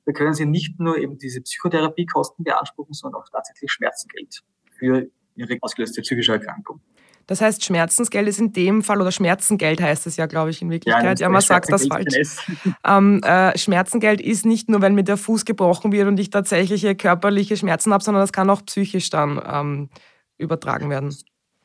da 0.08 0.14
können 0.14 0.34
Sie 0.34 0.46
nicht 0.46 0.80
nur 0.80 0.98
eben 0.98 1.18
diese 1.18 1.42
Psychotherapiekosten 1.42 2.46
beanspruchen, 2.46 2.94
sondern 2.94 3.22
auch 3.22 3.28
tatsächlich 3.30 3.70
Schmerzengeld 3.70 4.42
für 4.80 5.10
Ihre 5.36 5.58
ausgelöste 5.60 6.02
psychische 6.02 6.32
Erkrankung. 6.32 6.80
Das 7.26 7.42
heißt, 7.42 7.66
Schmerzensgeld 7.66 8.26
ist 8.30 8.40
in 8.40 8.54
dem 8.54 8.84
Fall, 8.84 9.02
oder 9.02 9.12
Schmerzengeld 9.12 9.82
heißt 9.82 10.08
es 10.08 10.16
ja, 10.16 10.26
glaube 10.28 10.52
ich, 10.52 10.62
in 10.62 10.70
Wirklichkeit. 10.70 11.20
Ja, 11.20 11.26
ja 11.26 11.30
man 11.30 11.42
sagt 11.42 11.70
das 11.74 11.88
falsch. 11.88 12.38
Ähm, 12.86 13.22
äh, 13.22 13.58
Schmerzengeld 13.58 14.22
ist 14.22 14.46
nicht 14.46 14.70
nur, 14.70 14.82
wenn 14.82 14.96
mir 14.96 15.04
der 15.04 15.18
Fuß 15.18 15.44
gebrochen 15.44 15.92
wird 15.92 16.08
und 16.08 16.18
ich 16.22 16.30
tatsächliche 16.30 16.96
körperliche 16.96 17.58
Schmerzen 17.58 17.92
habe, 17.92 18.02
sondern 18.02 18.24
das 18.24 18.32
kann 18.32 18.50
auch 18.50 18.64
psychisch 18.66 19.10
dann 19.10 19.42
ähm, 19.46 19.90
übertragen 20.38 20.90
werden. 20.90 21.14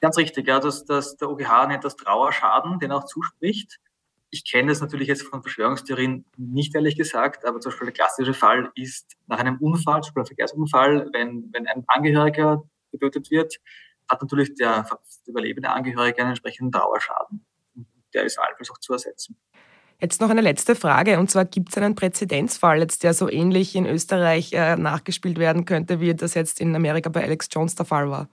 Ganz 0.00 0.18
richtig, 0.18 0.48
ja, 0.48 0.58
dass, 0.58 0.84
dass 0.84 1.16
der 1.16 1.30
OGH 1.30 1.68
nennt 1.68 1.84
das 1.84 1.94
Trauerschaden, 1.94 2.80
den 2.80 2.90
auch 2.90 3.04
zuspricht. 3.04 3.78
Ich 4.34 4.50
kenne 4.50 4.68
das 4.70 4.80
natürlich 4.80 5.08
jetzt 5.08 5.24
von 5.24 5.42
Verschwörungstheorien 5.42 6.24
nicht 6.38 6.74
ehrlich 6.74 6.96
gesagt, 6.96 7.44
aber 7.44 7.60
zum 7.60 7.70
Beispiel 7.70 7.86
der 7.88 7.92
klassische 7.92 8.32
Fall 8.32 8.72
ist 8.74 9.12
nach 9.26 9.38
einem 9.38 9.58
Unfall, 9.58 10.00
zum 10.02 10.14
Beispiel 10.14 10.20
einem 10.20 10.26
Verkehrsunfall, 10.26 11.10
wenn, 11.12 11.50
wenn 11.52 11.66
ein 11.66 11.84
Angehöriger 11.86 12.62
getötet 12.90 13.30
wird, 13.30 13.60
hat 14.08 14.22
natürlich 14.22 14.54
der 14.54 14.86
überlebende 15.26 15.68
Angehörige 15.68 16.22
einen 16.22 16.30
entsprechenden 16.30 16.72
Trauerschaden. 16.72 17.44
Der 18.14 18.24
ist 18.24 18.38
allenfalls 18.38 18.70
auch 18.70 18.78
zu 18.78 18.94
ersetzen. 18.94 19.36
Jetzt 20.00 20.22
noch 20.22 20.30
eine 20.30 20.40
letzte 20.40 20.74
Frage, 20.76 21.18
und 21.18 21.30
zwar 21.30 21.44
gibt 21.44 21.68
es 21.68 21.76
einen 21.76 21.94
Präzedenzfall, 21.94 22.80
jetzt, 22.80 23.02
der 23.02 23.12
so 23.12 23.28
ähnlich 23.28 23.76
in 23.76 23.84
Österreich 23.84 24.54
äh, 24.54 24.76
nachgespielt 24.76 25.38
werden 25.38 25.66
könnte, 25.66 26.00
wie 26.00 26.14
das 26.14 26.32
jetzt 26.32 26.58
in 26.58 26.74
Amerika 26.74 27.10
bei 27.10 27.22
Alex 27.22 27.48
Jones 27.52 27.74
der 27.74 27.84
Fall 27.84 28.08
war? 28.10 28.30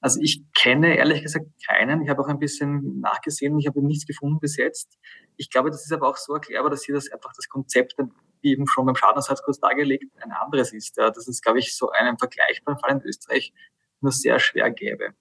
Also 0.00 0.20
ich 0.20 0.42
kenne 0.54 0.96
ehrlich 0.96 1.22
gesagt 1.22 1.46
keinen. 1.66 2.02
Ich 2.02 2.08
habe 2.08 2.22
auch 2.22 2.28
ein 2.28 2.38
bisschen 2.38 3.00
nachgesehen, 3.00 3.58
ich 3.58 3.66
habe 3.66 3.84
nichts 3.84 4.06
gefunden 4.06 4.38
bis 4.38 4.56
jetzt. 4.56 4.98
Ich 5.36 5.50
glaube, 5.50 5.70
das 5.70 5.84
ist 5.84 5.92
aber 5.92 6.08
auch 6.08 6.16
so 6.16 6.34
erklärbar, 6.34 6.70
dass 6.70 6.84
hier 6.84 6.94
das 6.94 7.10
einfach 7.10 7.32
das 7.34 7.48
Konzept, 7.48 7.96
wie 8.42 8.52
eben 8.52 8.66
schon 8.66 8.86
beim 8.86 8.94
Schadensersatzkurs 8.94 9.58
dargelegt, 9.58 10.04
ein 10.20 10.32
anderes 10.32 10.72
ist. 10.72 10.96
Das 10.98 11.26
ist, 11.26 11.42
glaube 11.42 11.58
ich, 11.58 11.74
so 11.74 11.90
einen 11.90 12.18
vergleichbaren 12.18 12.78
Fall 12.78 12.92
in 12.92 13.02
Österreich 13.02 13.52
nur 14.00 14.12
sehr 14.12 14.38
schwer 14.38 14.70
gäbe. 14.70 15.14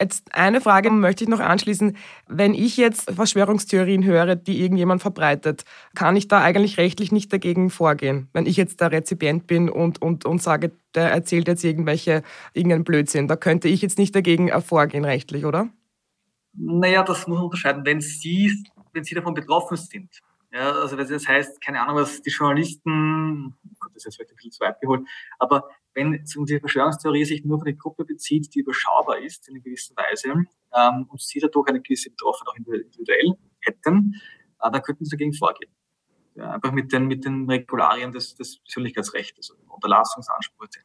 Jetzt 0.00 0.32
eine 0.32 0.60
Frage 0.60 0.90
möchte 0.90 1.24
ich 1.24 1.30
noch 1.30 1.40
anschließen. 1.40 1.96
Wenn 2.28 2.54
ich 2.54 2.76
jetzt 2.76 3.10
Verschwörungstheorien 3.10 4.04
höre, 4.04 4.36
die 4.36 4.62
irgendjemand 4.62 5.02
verbreitet, 5.02 5.64
kann 5.96 6.14
ich 6.14 6.28
da 6.28 6.40
eigentlich 6.40 6.78
rechtlich 6.78 7.10
nicht 7.10 7.32
dagegen 7.32 7.68
vorgehen? 7.68 8.28
Wenn 8.32 8.46
ich 8.46 8.56
jetzt 8.56 8.80
der 8.80 8.92
Rezipient 8.92 9.48
bin 9.48 9.68
und, 9.68 10.00
und, 10.00 10.24
und 10.24 10.40
sage, 10.40 10.70
der 10.94 11.10
erzählt 11.10 11.48
jetzt 11.48 11.64
irgendwelche, 11.64 12.22
irgendeinen 12.52 12.84
Blödsinn, 12.84 13.26
da 13.26 13.34
könnte 13.34 13.66
ich 13.66 13.82
jetzt 13.82 13.98
nicht 13.98 14.14
dagegen 14.14 14.48
vorgehen 14.62 15.04
rechtlich, 15.04 15.44
oder? 15.44 15.68
Naja, 16.52 17.02
das 17.02 17.26
muss 17.26 17.36
man 17.36 17.44
unterscheiden. 17.46 17.84
Wenn 17.84 18.00
Sie, 18.00 18.52
wenn 18.92 19.02
Sie 19.02 19.16
davon 19.16 19.34
betroffen 19.34 19.76
sind, 19.76 20.20
ja, 20.52 20.72
also 20.72 20.96
das 20.96 21.28
heißt, 21.28 21.60
keine 21.60 21.82
Ahnung, 21.82 21.96
was 21.96 22.22
die 22.22 22.30
Journalisten, 22.30 23.54
Gott, 23.78 23.90
das 23.94 23.96
ist 23.96 24.04
jetzt 24.04 24.16
vielleicht 24.16 24.30
ein 24.30 24.36
bisschen 24.36 24.52
zu 24.52 24.60
weit 24.60 24.80
geholt, 24.80 25.02
aber 25.38 25.68
wenn 25.94 26.24
die 26.24 26.60
Verschwörungstheorie 26.60 27.24
sich 27.24 27.44
nur 27.44 27.56
auf 27.56 27.62
eine 27.62 27.74
Gruppe 27.74 28.04
bezieht, 28.04 28.54
die 28.54 28.60
überschaubar 28.60 29.18
ist 29.18 29.48
in 29.48 29.54
einer 29.54 29.62
gewissen 29.62 29.96
Weise 29.96 30.28
ähm, 30.28 31.06
und 31.08 31.20
sie 31.20 31.40
dadurch 31.40 31.68
eine 31.68 31.80
gewisse 31.80 32.10
Betroffenheit 32.10 32.48
auch 32.48 32.72
individuell 32.72 33.34
hätten, 33.60 34.14
äh, 34.60 34.70
dann 34.70 34.82
könnten 34.82 35.04
sie 35.04 35.10
dagegen 35.10 35.32
vorgehen. 35.32 35.72
Ja, 36.34 36.52
einfach 36.52 36.70
mit 36.70 36.92
den, 36.92 37.06
mit 37.06 37.24
den 37.24 37.50
Regularien 37.50 38.12
des, 38.12 38.36
des 38.36 38.60
Persönlichkeitsrechts, 38.60 39.50
also 39.50 39.60
Unterlassungsanspruch 39.68 40.66
etc. 40.66 40.78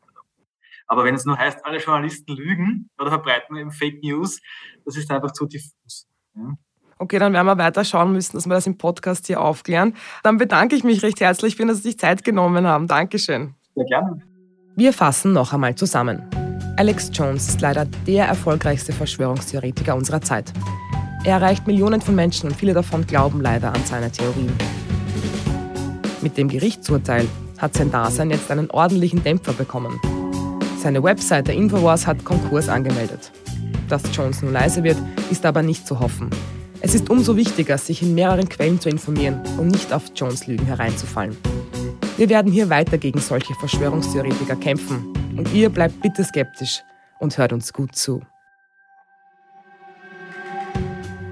Aber 0.87 1.05
wenn 1.05 1.15
es 1.15 1.25
nur 1.25 1.37
heißt, 1.37 1.65
alle 1.65 1.79
Journalisten 1.79 2.33
lügen 2.35 2.89
oder 2.99 3.09
verbreiten 3.09 3.55
eben 3.55 3.71
Fake 3.71 4.03
News, 4.03 4.41
das 4.85 4.97
ist 4.97 5.09
einfach 5.11 5.31
zu 5.31 5.45
diffus. 5.45 6.07
Ja. 6.35 6.57
Okay, 6.99 7.19
dann 7.19 7.33
werden 7.33 7.47
wir 7.47 7.57
weiter 7.57 7.83
schauen 7.83 8.13
müssen, 8.13 8.37
dass 8.37 8.45
wir 8.45 8.53
das 8.53 8.67
im 8.67 8.77
Podcast 8.77 9.27
hier 9.27 9.41
aufklären. 9.41 9.95
Dann 10.23 10.37
bedanke 10.37 10.75
ich 10.75 10.83
mich 10.83 11.03
recht 11.03 11.19
herzlich, 11.19 11.55
für 11.55 11.65
dass 11.65 11.77
Sie 11.77 11.83
sich 11.83 11.99
Zeit 11.99 12.23
genommen 12.23 12.67
haben. 12.67 12.87
Dankeschön. 12.87 13.55
Sehr 13.75 13.85
gerne. 13.85 14.32
Wir 14.75 14.91
fassen 14.91 15.33
noch 15.33 15.53
einmal 15.53 15.75
zusammen. 15.75 16.23
Alex 16.77 17.11
Jones 17.13 17.47
ist 17.47 17.61
leider 17.61 17.85
der 18.07 18.25
erfolgreichste 18.25 18.91
Verschwörungstheoretiker 18.91 19.95
unserer 19.95 20.21
Zeit. 20.21 20.51
Er 21.23 21.33
erreicht 21.35 21.67
Millionen 21.67 22.01
von 22.01 22.15
Menschen 22.15 22.49
und 22.49 22.55
viele 22.55 22.73
davon 22.73 23.05
glauben 23.05 23.39
leider 23.39 23.71
an 23.71 23.85
seine 23.85 24.11
Theorien. 24.11 24.51
Mit 26.23 26.37
dem 26.37 26.47
Gerichtsurteil 26.47 27.27
hat 27.59 27.75
sein 27.75 27.91
Dasein 27.91 28.31
jetzt 28.31 28.49
einen 28.49 28.71
ordentlichen 28.71 29.23
Dämpfer 29.23 29.53
bekommen. 29.53 29.99
Seine 30.81 31.03
Website 31.03 31.49
der 31.49 31.55
Infowars 31.55 32.07
hat 32.07 32.25
Konkurs 32.25 32.67
angemeldet. 32.67 33.31
Dass 33.89 34.01
Jones 34.11 34.41
nun 34.41 34.53
leise 34.53 34.83
wird, 34.83 34.97
ist 35.29 35.45
aber 35.45 35.61
nicht 35.61 35.85
zu 35.85 35.99
hoffen. 35.99 36.31
Es 36.81 36.95
ist 36.95 37.11
umso 37.11 37.37
wichtiger, 37.37 37.77
sich 37.77 38.01
in 38.01 38.15
mehreren 38.15 38.49
Quellen 38.49 38.79
zu 38.79 38.89
informieren, 38.89 39.39
um 39.59 39.67
nicht 39.67 39.93
auf 39.93 40.05
Jones 40.15 40.47
Lügen 40.47 40.65
hereinzufallen. 40.65 41.37
Wir 42.15 42.29
werden 42.29 42.51
hier 42.51 42.69
weiter 42.69 42.99
gegen 42.99 43.19
solche 43.19 43.55
Verschwörungstheoretiker 43.55 44.55
kämpfen. 44.55 45.13
Und 45.35 45.51
ihr 45.51 45.69
bleibt 45.69 45.99
bitte 46.01 46.23
skeptisch 46.23 46.83
und 47.19 47.35
hört 47.37 47.53
uns 47.53 47.73
gut 47.73 47.95
zu. 47.95 48.21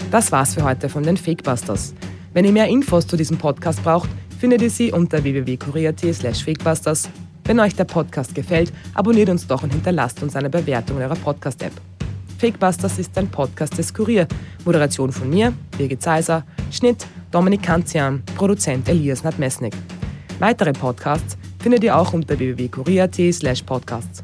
Das 0.10 0.32
war's 0.32 0.56
für 0.56 0.64
heute 0.64 0.90
von 0.90 1.04
den 1.04 1.18
Fakebusters. 1.18 1.94
Wenn 2.34 2.46
ihr 2.46 2.52
mehr 2.52 2.68
Infos 2.68 3.06
zu 3.06 3.16
diesem 3.16 3.38
Podcast 3.38 3.84
braucht, 3.84 4.10
findet 4.40 4.62
ihr 4.64 4.72
sie 4.72 4.92
unter 4.92 5.24
www.kurier.at 5.24 6.38
fakebusters. 6.38 7.10
Wenn 7.44 7.60
euch 7.60 7.76
der 7.76 7.86
Podcast 7.86 8.34
gefällt, 8.34 8.74
abonniert 8.96 9.30
uns 9.30 9.46
doch 9.46 9.62
und 9.62 9.72
hinterlasst 9.72 10.24
uns 10.24 10.36
eine 10.36 10.50
Bewertung 10.50 10.98
in 10.98 11.04
eurer 11.04 11.16
Podcast-App. 11.16 11.74
Fakebusters 12.40 12.98
ist 12.98 13.16
ein 13.20 13.30
Podcast 13.30 13.78
des 13.78 13.94
Kurier. 13.94 14.28
Moderation 14.66 15.12
von 15.12 15.30
mir, 15.30 15.54
Birgit 15.78 16.02
Zeiser, 16.02 16.44
Schnitt 16.72 17.06
Dominik 17.30 17.62
Kanzian, 17.62 18.24
Produzent 18.36 18.90
Elias 18.90 19.24
Nadmesnik. 19.24 19.76
Weitere 20.42 20.74
Podcasts 20.74 21.38
findet 21.60 21.84
ihr 21.84 21.96
auch 21.96 22.14
unter 22.14 22.40
www.kurier.at 22.40 23.66
podcasts. 23.68 24.24